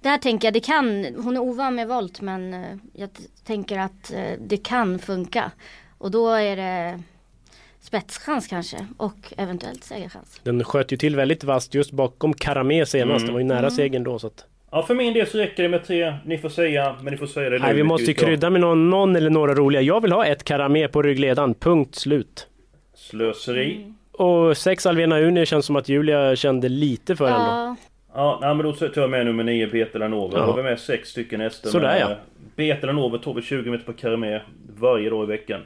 där 0.00 0.18
tänker 0.18 0.46
jag 0.46 0.54
det 0.54 0.60
kan, 0.60 1.06
hon 1.24 1.36
är 1.36 1.40
ovan 1.40 1.74
med 1.74 1.88
volt 1.88 2.20
men 2.20 2.66
jag 2.92 3.10
tänker 3.44 3.78
att 3.78 4.12
det 4.38 4.56
kan 4.56 4.98
funka. 4.98 5.50
Och 5.98 6.10
då 6.10 6.28
är 6.32 6.56
det 6.56 7.00
spetschans 7.80 8.46
kanske 8.46 8.86
och 8.96 9.32
eventuellt 9.36 9.84
segerchans. 9.84 10.40
den 10.44 10.64
sköt 10.64 10.92
ju 10.92 10.96
till 10.96 11.16
väldigt 11.16 11.44
vasst 11.44 11.74
just 11.74 11.90
bakom 11.90 12.34
Karamé 12.34 12.86
senast. 12.86 13.22
Mm. 13.22 13.26
Det 13.26 13.32
var 13.32 13.40
ju 13.40 13.46
nära 13.46 13.70
segern 13.70 14.04
då. 14.04 14.18
Så 14.18 14.26
att... 14.26 14.44
Ja, 14.70 14.82
för 14.82 14.94
min 14.94 15.14
del 15.14 15.26
så 15.26 15.38
räcker 15.38 15.62
det 15.62 15.68
med 15.68 15.84
tre. 15.84 16.14
Ni 16.24 16.38
får 16.38 16.48
säga, 16.48 16.96
men 17.00 17.12
ni 17.12 17.18
får 17.18 17.26
säga 17.26 17.50
det 17.50 17.58
Nej, 17.58 17.74
vi 17.74 17.82
måste 17.82 18.06
ju 18.06 18.14
krydda 18.14 18.50
med 18.50 18.60
någon, 18.60 18.90
någon 18.90 19.16
eller 19.16 19.30
några 19.30 19.54
roliga. 19.54 19.82
Jag 19.82 20.00
vill 20.00 20.12
ha 20.12 20.26
ett 20.26 20.44
Karamé 20.44 20.88
på 20.88 21.02
ryggledaren, 21.02 21.54
punkt 21.54 21.94
slut. 21.94 22.46
Slöseri. 22.94 23.92
Och 24.12 24.56
sex 24.56 24.86
Alvena 24.86 25.18
Uni 25.18 25.46
känns 25.46 25.66
som 25.66 25.76
att 25.76 25.88
Julia 25.88 26.36
kände 26.36 26.68
lite 26.68 27.16
för 27.16 27.24
ändå. 27.24 27.38
Ja, 27.38 27.76
Ja, 28.14 28.38
nej, 28.40 28.54
men 28.54 28.66
då 28.66 28.72
tar 28.72 29.00
jag 29.00 29.10
med 29.10 29.26
nummer 29.26 29.44
9, 29.44 29.66
Betelanova. 29.66 30.38
Ja. 30.38 30.44
Då 30.44 30.50
har 30.50 30.56
vi 30.56 30.62
med 30.62 30.80
sex 30.80 31.08
stycken 31.08 31.40
hästar. 31.40 31.70
Sådär, 31.70 31.98
ja. 32.00 32.16
Betelanova 32.56 33.18
tar 33.18 33.34
vi 33.34 33.42
20 33.42 33.70
meter 33.70 33.84
på 33.84 33.92
Karamé 33.92 34.40
varje 34.78 35.10
dag 35.10 35.24
i 35.24 35.26
veckan. 35.26 35.60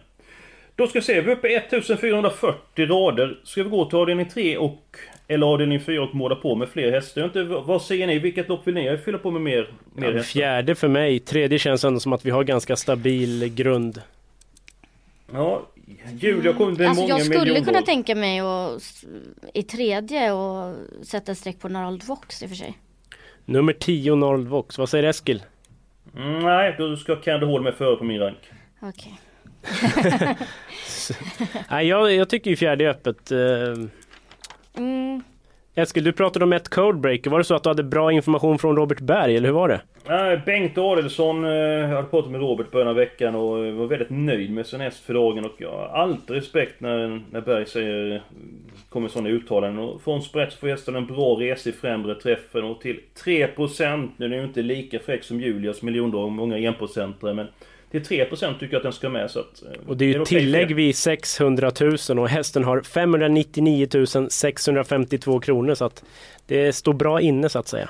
Då 0.77 0.87
ska 0.87 0.99
vi 0.99 1.05
se, 1.05 1.21
vi 1.21 1.31
är 1.33 1.37
uppe 1.37 1.49
i 1.49 1.55
1440 1.57 2.87
rader. 2.87 3.39
Ska 3.45 3.63
vi 3.63 3.71
gå 3.71 3.85
till 3.85 3.99
avdelning 3.99 4.29
3 4.29 4.57
och... 4.57 4.97
Eller 5.29 5.47
avdelning 5.47 5.81
4 5.81 6.03
och 6.03 6.15
måla 6.15 6.35
på 6.35 6.55
med 6.55 6.69
fler 6.69 6.91
hästar? 6.93 7.25
Inte, 7.25 7.43
vad 7.43 7.83
säger 7.83 8.07
ni? 8.07 8.19
Vilket 8.19 8.49
lopp 8.49 8.67
vill 8.67 8.75
ni 8.75 8.99
fylla 9.05 9.19
på 9.19 9.31
med 9.31 9.43
mer, 9.43 9.73
mer 9.95 10.07
Ja, 10.09 10.13
hästar? 10.13 10.23
fjärde 10.33 10.75
för 10.75 10.89
mig, 10.89 11.19
tredje 11.19 11.59
känns 11.59 11.85
ändå 11.85 12.01
som 12.01 12.13
att 12.13 12.25
vi 12.27 12.31
har 12.31 12.45
ganska 12.45 12.77
stabil 12.77 13.55
grund. 13.55 14.03
Ja, 15.33 15.63
Julia 16.19 16.53
kommer 16.53 16.73
med 16.73 16.87
alltså 16.89 17.03
många 17.03 17.15
jag 17.15 17.23
skulle 17.25 17.39
miljonval. 17.41 17.65
kunna 17.65 17.83
tänka 17.83 18.15
mig 18.15 18.41
att 18.41 19.05
i 19.55 19.63
tredje 19.63 20.33
och 20.33 20.75
sätta 21.03 21.35
streck 21.35 21.61
på 21.61 21.69
Narald 21.69 22.03
Vox 22.05 22.43
i 22.43 22.47
och 22.47 22.49
för 22.51 22.57
sig. 22.57 22.79
Nummer 23.45 23.73
10 23.73 24.15
Norld 24.15 24.49
Vox, 24.49 24.79
vad 24.79 24.89
säger 24.89 25.05
Eskil? 25.05 25.43
Mm, 26.17 26.39
nej, 26.39 26.75
då 26.79 26.97
ska 26.97 27.17
Candy 27.17 27.47
Hall 27.47 27.63
med 27.63 27.75
före 27.75 27.97
på 27.97 28.05
min 28.05 28.21
rank. 28.21 28.39
Okej. 28.81 29.19
Nej, 31.71 31.89
jag, 31.89 32.15
jag 32.15 32.29
tycker 32.29 32.51
ju 32.51 32.57
fjärde 32.57 32.85
är 32.85 32.89
öppet. 32.89 33.31
Eh, 33.31 33.89
Mm. 34.77 35.23
Eskil, 35.75 36.05
du 36.05 36.13
pratade 36.13 36.45
om 36.45 36.53
ett 36.53 36.69
codebreaker. 36.69 37.31
Var 37.31 37.39
det 37.39 37.45
så 37.45 37.55
att 37.55 37.63
du 37.63 37.71
hade 37.71 37.83
bra 37.83 38.13
information 38.13 38.59
från 38.59 38.77
Robert 38.77 39.01
Berg, 39.01 39.37
eller 39.37 39.49
hur 39.49 39.55
var 39.55 39.69
det? 39.69 39.81
Nej, 40.09 40.41
Bengt 40.47 40.79
Adelsson, 40.79 41.45
eh, 41.45 41.51
jag 41.51 41.89
hade 41.89 42.09
pratat 42.09 42.31
med 42.31 42.41
Robert 42.41 42.71
början 42.71 42.89
av 42.89 42.95
veckan 42.95 43.35
och 43.35 43.65
eh, 43.67 43.75
var 43.75 43.87
väldigt 43.87 44.11
nöjd 44.11 44.53
med 44.53 44.67
sin 44.67 44.81
häst 44.81 45.05
för 45.05 45.15
dagen 45.15 45.45
och 45.45 45.55
jag 45.59 45.71
har 45.71 45.87
alltid 45.87 46.37
respekt 46.37 46.81
när, 46.81 47.23
när 47.31 47.41
Berg 47.41 47.67
säger, 47.67 48.23
kommer 48.89 49.09
sådana 49.09 49.29
uttalanden. 49.29 49.85
Och 49.85 50.03
från 50.03 50.23
sprätt 50.23 50.55
får 50.55 50.69
hästen 50.69 50.97
en 50.97 51.07
bra 51.07 51.37
resa 51.41 51.69
i 51.71 51.73
främre 51.73 52.15
träffen 52.15 52.65
och 52.65 52.81
till 52.81 53.01
3% 53.25 54.09
nu 54.17 54.27
är 54.27 54.31
den 54.31 54.39
ju 54.39 54.45
inte 54.45 54.63
lika 54.63 54.99
fräck 54.99 55.25
som 55.25 55.41
Julias 55.41 55.83
miljondag, 55.83 56.29
många 56.29 56.59
enprocentare 56.59 57.35
men 57.35 57.47
till 57.93 58.03
3% 58.03 58.59
tycker 58.59 58.67
jag 58.73 58.77
att 58.77 58.83
den 58.83 58.93
ska 58.93 59.09
med 59.09 59.31
så 59.31 59.41
att... 59.41 59.63
eh, 59.63 59.89
Och 59.89 59.97
det 59.97 60.05
är 60.05 60.07
ju 60.07 60.21
okej 60.21 60.25
för 60.27 60.45
tillägg 60.45 60.71
er? 60.71 60.75
vid 60.75 60.97
600 60.97 61.71
000 62.09 62.19
och 62.19 62.29
hästen 62.29 62.65
har 62.65 62.81
599 62.81 63.89
652 64.31 65.41
kronor 65.41 65.75
så 65.75 65.85
att 65.85 66.05
det 66.47 66.73
står 66.73 66.93
bra 66.93 67.21
inne 67.21 67.49
så 67.49 67.59
att 67.59 67.69
säga. 67.69 67.89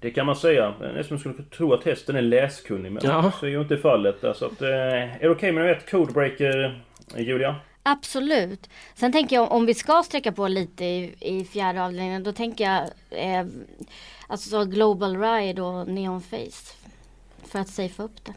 Det 0.00 0.10
kan 0.10 0.26
man 0.26 0.36
säga. 0.36 0.74
Nästan 0.94 1.18
skulle 1.18 1.34
tro 1.56 1.72
att 1.74 1.84
hästen 1.84 2.16
är 2.16 2.22
läskunnig 2.22 2.92
men 2.92 3.02
Ja. 3.04 3.32
så 3.40 3.46
är 3.46 3.50
ju 3.50 3.60
inte 3.60 3.76
fallet. 3.76 4.24
Alltså 4.24 4.46
att, 4.46 4.62
eh, 4.62 4.68
är 4.68 5.18
det 5.20 5.30
okej 5.30 5.52
med 5.52 5.70
ett 5.70 5.90
codebreaker, 5.90 6.82
eh, 7.16 7.22
Julia? 7.22 7.56
Absolut. 7.82 8.70
Sen 8.94 9.12
tänker 9.12 9.36
jag 9.36 9.52
om 9.52 9.66
vi 9.66 9.74
ska 9.74 10.02
sträcka 10.06 10.32
på 10.32 10.48
lite 10.48 10.84
i, 10.84 11.14
i 11.20 11.44
fjärde 11.44 11.84
avdelningen 11.84 12.22
då 12.22 12.32
tänker 12.32 12.64
jag 12.64 12.80
eh, 13.10 13.46
alltså 14.26 14.64
Global 14.64 15.16
Ride 15.20 15.62
och 15.62 15.88
Neon 15.88 16.20
Face. 16.20 16.74
För 17.46 17.58
att 17.58 17.68
safea 17.68 18.04
upp 18.04 18.24
det. 18.24 18.32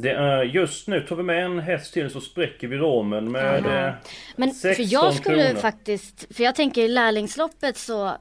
Det 0.00 0.10
är 0.10 0.42
just 0.42 0.88
nu 0.88 1.00
tar 1.00 1.16
vi 1.16 1.22
med 1.22 1.44
en 1.44 1.58
häst 1.58 1.92
till 1.94 2.10
så 2.10 2.20
spräcker 2.20 2.68
vi 2.68 2.76
ramen 2.76 3.32
med 3.32 3.66
Aha. 3.66 3.86
eh, 3.88 3.92
Men 4.36 4.50
16 4.54 4.74
för 4.86 4.92
jag 4.92 5.14
skulle 5.14 5.44
kronor. 5.46 5.60
faktiskt, 5.60 6.36
för 6.36 6.44
jag 6.44 6.54
tänker 6.54 6.82
i 6.82 6.88
lärlingsloppet 6.88 7.76
så 7.76 8.12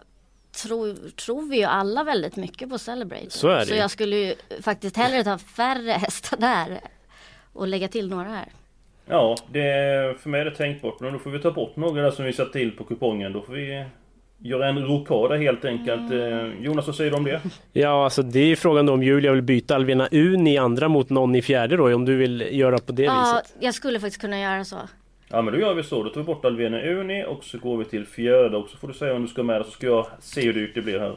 tror, 0.63 1.10
tror 1.10 1.50
vi 1.50 1.58
ju 1.58 1.63
alla 1.63 2.04
väldigt 2.04 2.36
mycket 2.36 2.70
på 2.70 2.78
Celebrate. 2.78 3.30
Så 3.30 3.48
är 3.50 3.60
det 3.60 3.66
Så 3.66 3.76
jag 3.76 3.92
skulle 3.92 4.16
ju 4.16 4.36
faktiskt 4.62 4.98
hellre 4.98 5.24
ta 5.24 5.38
färre 5.38 5.92
hästar 5.92 6.38
där 6.38 6.80
och 7.54 7.68
lägga 7.68 7.88
till 7.88 8.10
några 8.10 8.30
här. 8.30 8.48
Ja, 9.06 9.36
det 9.52 9.62
för 10.20 10.30
mig 10.30 10.42
är 10.42 10.46
det 10.46 10.56
tänkbart. 10.56 11.00
Men 11.00 11.13
då 11.13 11.20
får 11.20 11.30
vi 11.30 11.40
ta 11.40 11.52
bort 11.52 11.76
några 11.76 12.02
där 12.02 12.12
som 12.12 12.26
vi 12.26 12.34
satt 12.34 12.54
till 12.54 12.72
på 12.72 12.84
kupongen. 12.84 13.34
Då 13.34 13.42
får 13.42 13.54
vi 13.54 13.86
göra 14.39 14.67
en 14.67 14.86
rokada 14.86 15.36
helt 15.36 15.65
enkelt. 15.65 16.12
Eh, 16.12 16.63
Jonas, 16.63 16.88
vad 16.88 16.95
säger 16.95 17.12
du 17.12 17.17
om 17.17 17.23
det? 17.23 17.41
Ja, 17.73 18.04
alltså 18.04 18.21
det 18.23 18.39
är 18.39 18.45
ju 18.45 18.56
frågan 18.56 18.86
då 18.86 18.93
om 18.93 19.04
Julia 19.04 19.32
vill 19.32 19.41
byta 19.41 19.76
Alvena 19.76 20.08
Un 20.12 20.47
i 20.47 20.58
andra 20.58 20.88
mot 20.88 21.10
någon 21.10 21.36
i 21.36 21.41
fjärde 21.41 21.78
då, 21.78 21.95
om 21.95 22.06
du 22.06 22.15
vill 22.15 22.47
göra 22.52 22.78
på 22.78 22.91
det 22.91 23.04
Ja, 23.04 23.41
viset. 23.43 23.58
jag 23.60 23.73
skulle 23.73 24.00
faktiskt 24.00 24.21
kunna 24.21 24.39
göra 24.39 24.65
så. 24.65 24.76
Ja 25.30 25.41
men 25.41 25.54
då 25.54 25.60
gör 25.60 25.73
vi 25.73 25.84
så. 25.84 26.04
Då 26.04 26.10
tar 26.10 26.21
vi 26.21 26.26
bort 26.26 26.45
Alvena 26.45 26.82
Uni 26.82 27.26
och 27.28 27.43
så 27.43 27.58
går 27.58 27.78
vi 27.78 27.86
till 27.86 28.06
fjärde 28.06 28.58
och 28.58 28.69
så 28.69 28.78
får 28.78 28.88
du 28.88 28.93
säga 28.93 29.13
om 29.15 29.21
du 29.21 29.28
ska 29.28 29.43
med 29.43 29.65
så 29.65 29.71
ska 29.71 29.86
jag 29.88 30.08
se 30.19 30.41
hur 30.41 30.54
dyrt 30.54 30.76
det 30.76 30.82
blir 30.82 31.00
här. 31.00 31.15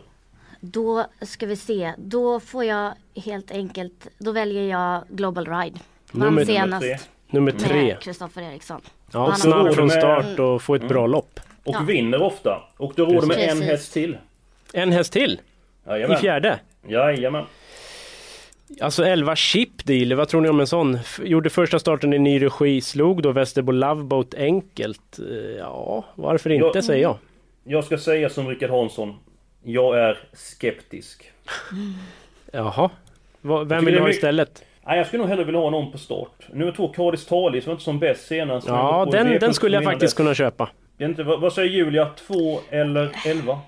Då 0.61 1.07
ska 1.23 1.47
vi 1.47 1.57
se, 1.57 1.93
då 1.99 2.41
får 2.41 2.65
jag 2.65 2.93
helt 3.25 3.51
enkelt, 3.51 4.09
då 4.19 4.33
väljer 4.33 4.63
jag 4.63 5.03
Global 5.09 5.47
Ride. 5.47 5.79
Vann 6.13 6.29
Nummer- 6.35 6.45
senast 6.45 6.83
tre. 6.83 6.97
Nummer 7.31 7.53
tre. 7.53 7.97
Kristoffer 8.01 8.43
Eriksson. 8.43 8.81
Ja, 9.13 9.33
snabb 9.35 9.75
från 9.75 9.91
start 9.91 10.39
och 10.39 10.63
få 10.63 10.75
ett 10.75 10.89
bra 10.89 11.07
lopp. 11.07 11.41
Och 11.71 11.77
Ja. 11.83 11.85
vinner 11.87 12.23
ofta. 12.23 12.63
Och 12.77 12.93
då 12.97 13.05
råder 13.07 13.27
med 13.27 13.39
en 13.51 13.63
häst 13.63 13.93
till. 13.93 14.17
En 14.73 14.93
häst 14.93 15.13
till 15.13 15.33
i 15.87 15.91
Jajamän. 15.91 16.17
fjärde. 16.19 16.59
Jajamän. 16.89 17.45
Alltså 18.81 19.05
11 19.05 19.37
Chip 19.37 19.85
Deal, 19.85 20.15
vad 20.15 20.29
tror 20.29 20.41
ni 20.41 20.49
om 20.49 20.61
en 20.61 20.67
sån? 20.67 20.95
F- 20.95 21.21
Gjorde 21.25 21.51
första 21.51 21.79
starten 21.79 22.13
i 22.13 22.19
ny 22.19 22.43
regi, 22.43 22.81
slog 22.81 23.23
då 23.23 23.33
Västerbo 23.33 23.73
Loveboat 23.73 24.35
enkelt. 24.35 25.19
Eh, 25.19 25.25
Ja, 25.59 26.05
varför 26.15 26.51
inte 26.51 26.71
Ja. 26.75 26.83
säger 26.83 27.03
jag. 27.03 27.17
Jag 27.65 27.85
ska 27.85 27.99
säga 27.99 28.29
som 28.31 28.49
Rickard 28.49 28.71
Hansson. 28.71 29.15
Jag 29.63 29.99
är 29.99 30.19
skeptisk. 30.33 31.31
Jaha. 32.53 32.91
Va- 33.41 33.65
Vem 33.65 33.85
vill 33.85 33.95
du 33.95 33.99
är 33.99 34.03
ha 34.03 34.11
istället? 34.11 34.65
Nej, 34.87 34.99
jag 34.99 35.07
skulle 35.07 35.21
nog 35.23 35.29
hellre 35.31 35.45
vilja 35.45 35.61
ha 35.61 35.71
någon 35.71 35.93
på 35.93 35.99
start. 35.99 36.47
Nummer 36.53 36.73
två, 36.73 36.89
Cardis 36.89 37.27
Talis 37.27 37.67
var 37.67 37.73
inte 37.73 37.85
som 37.85 37.99
bäst 37.99 38.27
senast. 38.27 38.69
Ja, 38.69 39.09
den, 39.13 39.27
V75 39.29 39.39
den 39.41 39.55
skulle 39.55 39.77
jag 39.77 39.85
faktiskt 39.85 40.17
kunna 40.17 40.35
köpa. 40.35 40.69
Det 41.01 41.05
är 41.05 41.09
inte, 41.09 41.23
vad, 41.23 41.41
vad 41.41 41.53
säger 41.53 41.69
Julia? 41.71 42.07
Två 42.27 42.61
eller 42.71 43.13
elva? 43.27 43.59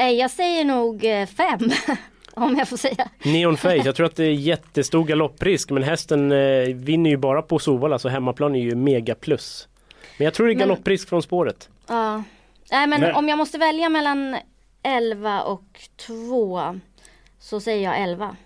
Eh, 0.00 0.10
Jag 0.10 0.30
säger 0.30 0.64
nog 0.64 1.04
eh, 1.04 1.26
fem, 1.26 1.58
om 2.34 2.56
jag 2.58 2.68
får 2.68 2.76
säga. 2.76 3.08
Neon 3.24 3.56
Face, 3.56 3.76
jag 3.84 3.94
tror 3.96 4.06
att 4.06 4.16
det 4.16 4.24
är 4.24 4.32
jättestor 4.32 5.04
galopprisk 5.04 5.70
men 5.70 5.82
hästen 5.82 6.32
eh, 6.32 6.74
vinner 6.74 7.10
ju 7.10 7.16
bara 7.16 7.42
på 7.42 7.58
Sovalla 7.58 7.98
så 7.98 8.08
hemmaplan 8.08 8.54
är 8.54 8.60
ju 8.60 8.74
mega 8.74 9.14
plus. 9.14 9.68
Men 10.18 10.24
jag 10.24 10.34
tror 10.34 10.46
det 10.46 10.52
är 10.52 10.56
Men- 10.56 10.68
galopprisk 10.68 11.08
från 11.08 11.22
spåret. 11.22 11.68
Ja. 11.88 12.22
Nej 12.70 12.86
men, 12.86 13.00
Men- 13.00 13.14
om 13.14 13.28
jag 13.28 13.38
måste 13.38 13.58
välja 13.58 13.88
mellan 13.88 14.36
11 14.82 15.42
och 15.42 15.80
2 15.96 16.80
så 17.38 17.60
säger 17.60 17.84
jag 17.84 18.02
11. 18.02 18.36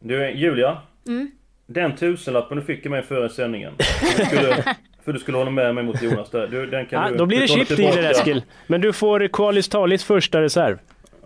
Du, 0.00 0.30
Julia. 0.30 0.78
Mm. 1.06 1.30
Den 1.66 1.96
tusenlappen 1.96 2.58
du 2.58 2.64
fick 2.64 2.86
av 2.86 2.90
mig 2.92 3.02
före 3.02 3.28
sändningen. 3.30 3.72
Du 4.18 4.24
skulle, 4.24 4.76
för 5.08 5.12
du 5.12 5.18
skulle 5.18 5.38
hålla 5.38 5.50
med 5.50 5.74
mig 5.74 5.84
mot 5.84 6.02
Jonas 6.02 6.30
där. 6.30 6.46
Du, 6.46 6.66
den 6.66 6.86
kan 6.86 7.02
Ja, 7.02 7.10
du, 7.10 7.16
då 7.16 7.26
blir 7.26 7.40
det 7.40 7.48
chip 7.48 7.68
dealer 7.68 7.92
tillbaka. 7.92 8.10
Eskil. 8.10 8.42
Men 8.66 8.80
du 8.80 8.92
får 8.92 9.28
Qualis 9.28 9.68
Talis 9.68 10.04
första 10.04 10.40
reserv. 10.42 10.78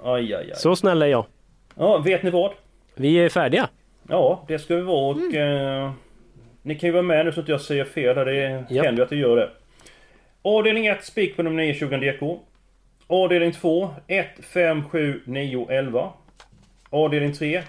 Aj, 0.05 0.35
aj, 0.35 0.35
aj. 0.35 0.51
Så 0.57 0.77
snäll 0.77 1.03
är 1.03 1.07
jag. 1.07 1.25
Ja, 1.77 1.99
vet 1.99 2.23
ni 2.23 2.31
vad? 2.31 2.53
Vi 2.95 3.17
är 3.17 3.29
färdiga. 3.29 3.69
Ja, 4.09 4.45
det 4.49 4.59
ska 4.59 4.77
vi 4.77 4.83
vara 4.83 5.15
och... 5.15 5.35
Eh, 5.35 5.91
ni 6.63 6.75
kan 6.75 6.89
ju 6.89 6.93
vara 6.93 7.03
med 7.03 7.27
nu 7.27 7.33
så 7.33 7.41
att 7.41 7.49
jag 7.49 7.61
säger 7.61 7.85
fel. 7.85 8.15
Det 8.17 8.65
Ja. 8.69 8.83
händer 8.83 9.01
ju 9.03 9.05
att 9.05 9.11
jag 9.13 9.21
gör 9.21 9.37
det. 9.37 9.51
Avdelning 10.43 10.87
1, 10.87 11.05
spik 11.05 11.37
på 11.37 11.43
nummer 11.43 11.57
9, 11.63 11.75
20 11.75 11.97
DK. 11.97 12.39
Avdelning 13.07 13.53
2, 13.53 13.91
1, 14.07 14.27
5, 14.55 14.85
7, 14.89 15.21
9, 15.25 15.67
11. 15.71 16.13
Avdelning 16.91 17.33
3, 17.33 17.63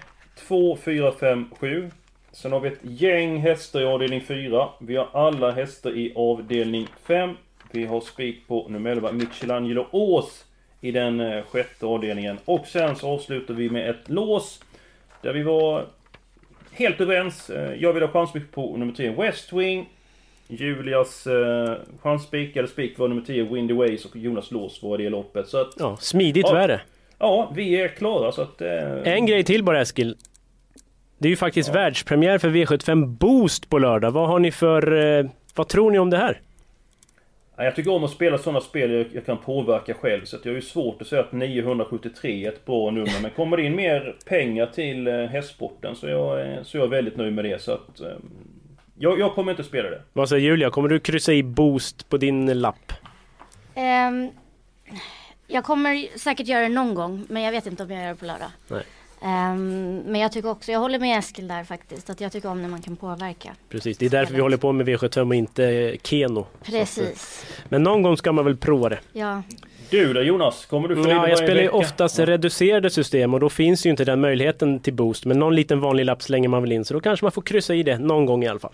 2, 0.48 0.76
4, 0.84 1.12
5, 1.20 1.50
7. 1.60 1.90
Sen 2.34 2.52
har 2.52 2.60
vi 2.60 2.68
ett 2.68 2.78
gäng 2.82 3.38
hästar 3.38 3.80
i 3.80 3.84
avdelning 3.84 4.20
4. 4.20 4.68
Vi 4.78 4.96
har 4.96 5.08
alla 5.12 5.50
hästar 5.50 5.90
i 5.90 6.12
avdelning 6.16 6.86
5. 7.06 7.30
Vi 7.72 7.84
har 7.86 8.00
spik 8.00 8.48
på 8.48 8.66
nummer 8.68 8.90
11, 8.90 9.12
Michelangelo 9.12 9.86
Ås 9.90 10.44
i 10.80 10.90
den 10.90 11.20
eh, 11.20 11.42
sjätte 11.44 11.86
avdelningen. 11.86 12.38
Och 12.44 12.66
sen 12.66 12.96
så 12.96 13.08
avslutar 13.10 13.54
vi 13.54 13.70
med 13.70 13.90
ett 13.90 14.08
lås 14.10 14.60
där 15.22 15.32
vi 15.32 15.42
var 15.42 15.84
helt 16.72 17.00
överens. 17.00 17.50
Eh, 17.50 17.74
Jag 17.82 17.92
vill 17.92 18.02
ha 18.02 18.10
chanspik 18.10 18.52
på 18.52 18.76
nummer 18.76 18.92
3, 18.92 19.10
West 19.10 19.52
Wing. 19.52 19.88
Julias 20.48 21.26
eh, 21.26 21.74
chanspik, 22.02 22.56
eller 22.56 22.68
spik 22.68 22.98
var 22.98 23.08
nummer 23.08 23.22
10, 23.22 23.42
Windy 23.44 23.74
Ways 23.74 24.04
och 24.04 24.16
Jonas 24.16 24.50
lås 24.50 24.82
var 24.82 24.98
det 24.98 25.08
loppet. 25.08 25.48
Så 25.48 25.60
att, 25.60 25.72
Ja, 25.78 25.96
smidigt 26.00 26.46
Ja. 26.48 26.52
värre. 26.54 26.80
ja, 27.18 27.52
vi 27.54 27.80
är 27.80 27.88
klara 27.88 28.32
så 28.32 28.42
att... 28.42 28.60
Eh, 28.60 28.92
En 29.14 29.26
grej 29.26 29.44
till 29.44 29.62
bara 29.64 29.80
Eskil. 29.80 30.16
Det 31.18 31.28
är 31.28 31.30
ju 31.30 31.36
faktiskt 31.36 31.74
världspremiär 31.74 32.38
för 32.38 32.48
V75 32.48 33.06
Boost 33.06 33.70
på 33.70 33.78
lördag. 33.78 34.10
Vad 34.10 34.28
har 34.28 34.38
ni 34.38 34.52
för... 34.52 35.18
Eh, 35.18 35.26
vad 35.54 35.68
tror 35.68 35.90
ni 35.90 35.98
om 35.98 36.10
det 36.10 36.16
här? 36.16 36.40
Ja, 37.56 37.64
Jag 37.64 37.76
tycker 37.76 37.92
om 37.92 38.04
att 38.04 38.10
spela 38.10 38.38
sådana 38.38 38.60
spel 38.60 39.06
jag, 39.12 39.26
kan 39.26 39.38
påverka 39.38 39.94
själv. 39.94 40.24
Så 40.24 40.36
att 40.36 40.44
jag 40.44 40.52
är 40.52 40.56
ju 40.56 40.62
svårt 40.62 41.02
att 41.02 41.08
säga 41.08 41.22
att 41.22 41.32
973 41.32 42.44
är 42.44 42.48
ett 42.48 42.64
bra 42.64 42.90
nummer. 42.90 43.22
Men 43.22 43.30
kommer 43.30 43.56
det 43.56 43.62
in 43.62 43.76
mer 43.76 44.16
pengar 44.24 44.66
till 44.66 45.06
eh, 45.06 45.14
hästsporten 45.14 45.96
så 45.96 46.06
är 46.06 46.10
jag, 46.10 46.40
eh, 46.52 46.62
så 46.62 46.78
är 46.78 46.82
jag 46.82 46.88
väldigt 46.88 47.16
nöjd 47.16 47.32
med 47.32 47.44
det. 47.44 47.62
Så 47.62 47.72
att, 47.72 48.00
jag, 48.98 49.20
jag 49.20 49.34
kommer 49.34 49.50
inte 49.52 49.64
spela 49.64 49.90
det. 49.90 50.02
Vad 50.12 50.28
säger 50.28 50.42
Julia? 50.42 50.70
Kommer 50.70 50.88
du 50.88 51.00
kryssa 51.00 51.32
i 51.32 51.42
Boost 51.42 52.08
på 52.08 52.16
din 52.16 52.60
lapp? 52.60 52.92
Ehm, 53.74 54.30
jag 55.46 55.64
kommer 55.64 56.18
säkert 56.18 56.46
göra 56.46 56.62
det 56.62 56.68
någon 56.68 56.94
gång, 56.94 57.26
men 57.28 57.42
jag 57.42 57.52
vet 57.52 57.66
inte 57.66 57.82
om 57.82 57.90
jag 57.90 58.02
gör 58.02 58.08
det 58.08 58.16
på 58.16 58.24
lördag. 58.24 58.50
Nej. 58.68 58.82
Ehm, 59.24 59.98
men 60.06 60.20
jag 60.20 60.32
tycker 60.32 60.50
också, 60.50 60.72
jag 60.72 60.80
håller 60.80 60.98
med 60.98 61.18
Eskil 61.18 61.48
där 61.48 61.64
faktiskt, 61.64 62.10
att 62.10 62.20
jag 62.20 62.32
tycker 62.32 62.48
om 62.50 62.62
när 62.62 62.68
man 62.68 62.82
kan 62.82 62.96
påverka. 62.96 63.50
Precis, 63.68 63.98
det 63.98 64.06
är 64.06 64.10
därför 64.10 64.34
vi 64.34 64.40
håller 64.40 64.56
på 64.56 64.72
med 64.72 64.88
V75 64.88 65.28
och 65.28 65.34
inte 65.34 65.96
Keno. 66.02 66.46
Precis. 66.64 67.46
Men 67.68 67.82
någon 67.82 68.02
gång 68.02 68.16
ska 68.16 68.32
man 68.32 68.44
väl 68.44 68.56
prova 68.56 68.88
det. 68.88 68.98
Ja. 69.12 69.42
Du 69.90 70.12
då 70.12 70.22
Jonas? 70.22 70.66
Kommer 70.66 70.88
du 70.88 70.96
få 70.96 71.10
Ja, 71.10 71.28
jag 71.28 71.38
spelar 71.38 71.62
ju 71.62 71.68
oftast 71.68 72.18
reducerade 72.18 72.90
system 72.90 73.34
och 73.34 73.40
då 73.40 73.48
finns 73.48 73.86
ju 73.86 73.90
inte 73.90 74.04
den 74.04 74.20
möjligheten 74.20 74.80
till 74.80 74.94
boost. 74.94 75.24
Men 75.24 75.38
någon 75.38 75.54
liten 75.54 75.80
vanlig 75.80 76.04
lapp 76.04 76.22
slänger 76.22 76.48
man 76.48 76.62
väl 76.62 76.72
in 76.72 76.84
så 76.84 76.94
då 76.94 77.00
kanske 77.00 77.24
man 77.24 77.32
får 77.32 77.42
kryssa 77.42 77.74
i 77.74 77.82
det 77.82 77.98
någon 77.98 78.26
gång 78.26 78.44
i 78.44 78.48
alla 78.48 78.58
fall. 78.60 78.72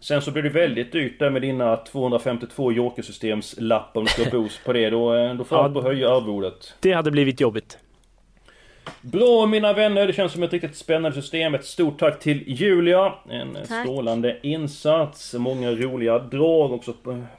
Sen 0.00 0.22
så 0.22 0.30
blir 0.30 0.42
det 0.42 0.48
väldigt 0.48 0.92
dyrt 0.92 1.18
där 1.18 1.30
med 1.30 1.42
dina 1.42 1.76
252 1.76 2.72
Jokersystems-lappar 2.72 4.00
om 4.00 4.04
du 4.04 4.10
ska 4.22 4.30
boost 4.38 4.64
på 4.64 4.72
det. 4.72 4.90
Då, 4.90 5.14
eh, 5.14 5.34
då 5.34 5.44
får 5.44 5.58
Ja. 5.58 5.68
du 5.68 5.80
höja 5.80 6.10
arvodet. 6.10 6.74
Det 6.80 6.92
hade 6.92 7.10
blivit 7.10 7.40
jobbigt. 7.40 7.78
Bra 9.00 9.46
mina 9.46 9.72
vänner, 9.72 10.06
det 10.06 10.12
känns 10.12 10.32
som 10.32 10.42
ett 10.42 10.52
riktigt 10.52 10.76
spännande 10.76 11.22
system. 11.22 11.54
Ett 11.54 11.64
stort 11.64 11.98
tack 11.98 12.18
till 12.20 12.42
Julia. 12.46 13.12
En 13.30 13.54
Tack. 13.54 13.80
strålande 13.80 14.36
insats. 14.42 15.34
Många 15.34 15.70
roliga 15.70 16.18
drag 16.18 16.72
också. 16.72 16.92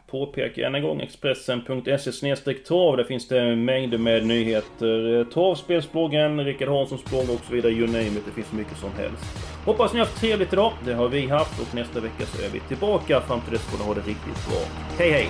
Påpekar 0.08 0.64
än 0.64 0.76
en 0.76 0.84
gång 0.84 1.02
Expressen.se 1.02 2.54
trav. 2.54 2.98
Där 2.98 3.04
finns 3.04 3.28
det 3.28 3.56
mängder 3.56 3.98
med 3.98 4.26
nyheter. 4.26 5.26
Travspelsbloggen, 5.34 6.46
Rickard 6.46 6.70
Hanssons 6.70 7.06
blogg 7.06 7.30
och 7.30 7.46
så 7.48 7.54
vidare. 7.54 7.72
You 7.72 7.88
name 7.88 8.00
it. 8.00 8.26
Det 8.26 8.32
finns 8.32 8.52
mycket 8.52 8.78
som 8.78 8.90
helst. 8.98 9.24
Hoppas 9.66 9.94
ni 9.94 10.00
har 10.00 10.06
haft 10.06 10.20
trevligt 10.20 10.54
idag. 10.54 10.72
Det 10.86 10.94
har 10.94 11.08
vi 11.10 11.28
haft 11.28 11.62
och 11.62 11.76
nästa 11.76 12.00
vecka 12.00 12.26
så 12.26 12.46
är 12.46 12.50
vi 12.50 12.60
tillbaka. 12.60 13.22
Fram 13.22 13.42
till 13.42 13.54
dess 13.54 13.62
får 13.62 13.78
ni 13.78 13.84
ha 13.84 13.94
det 13.94 14.00
riktigt 14.02 14.48
bra. 14.50 14.60
Hej 14.98 15.12
hej! 15.12 15.30